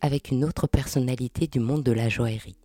avec 0.00 0.30
une 0.30 0.44
autre 0.44 0.66
personnalité 0.66 1.46
du 1.46 1.60
monde 1.60 1.82
de 1.82 1.92
la 1.92 2.08
joaillerie. 2.08 2.56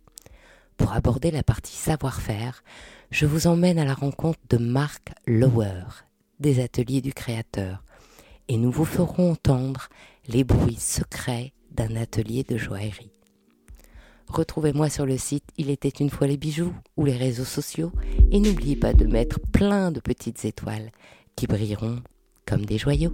Pour 0.76 0.92
aborder 0.92 1.30
la 1.30 1.42
partie 1.42 1.76
savoir-faire, 1.76 2.62
je 3.10 3.26
vous 3.26 3.46
emmène 3.46 3.78
à 3.78 3.84
la 3.84 3.92
rencontre 3.92 4.38
de 4.48 4.56
Marc 4.56 5.12
Lower, 5.26 5.84
des 6.40 6.62
ateliers 6.62 7.00
du 7.00 7.12
créateur, 7.12 7.82
et 8.48 8.56
nous 8.56 8.70
vous 8.70 8.84
ferons 8.84 9.32
entendre 9.32 9.88
les 10.28 10.44
bruits 10.44 10.78
secrets 10.78 11.52
d'un 11.72 11.96
atelier 11.96 12.42
de 12.44 12.56
joaillerie. 12.56 13.10
Retrouvez-moi 14.28 14.88
sur 14.88 15.06
le 15.06 15.18
site 15.18 15.44
Il 15.56 15.70
était 15.70 15.88
une 15.88 16.10
fois 16.10 16.26
les 16.26 16.36
bijoux 16.36 16.74
ou 16.96 17.04
les 17.04 17.16
réseaux 17.16 17.44
sociaux 17.44 17.92
et 18.30 18.40
n'oubliez 18.40 18.76
pas 18.76 18.92
de 18.92 19.06
mettre 19.06 19.40
plein 19.52 19.92
de 19.92 20.00
petites 20.00 20.44
étoiles 20.44 20.90
qui 21.36 21.46
brilleront 21.46 21.98
comme 22.46 22.64
des 22.64 22.78
joyaux. 22.78 23.12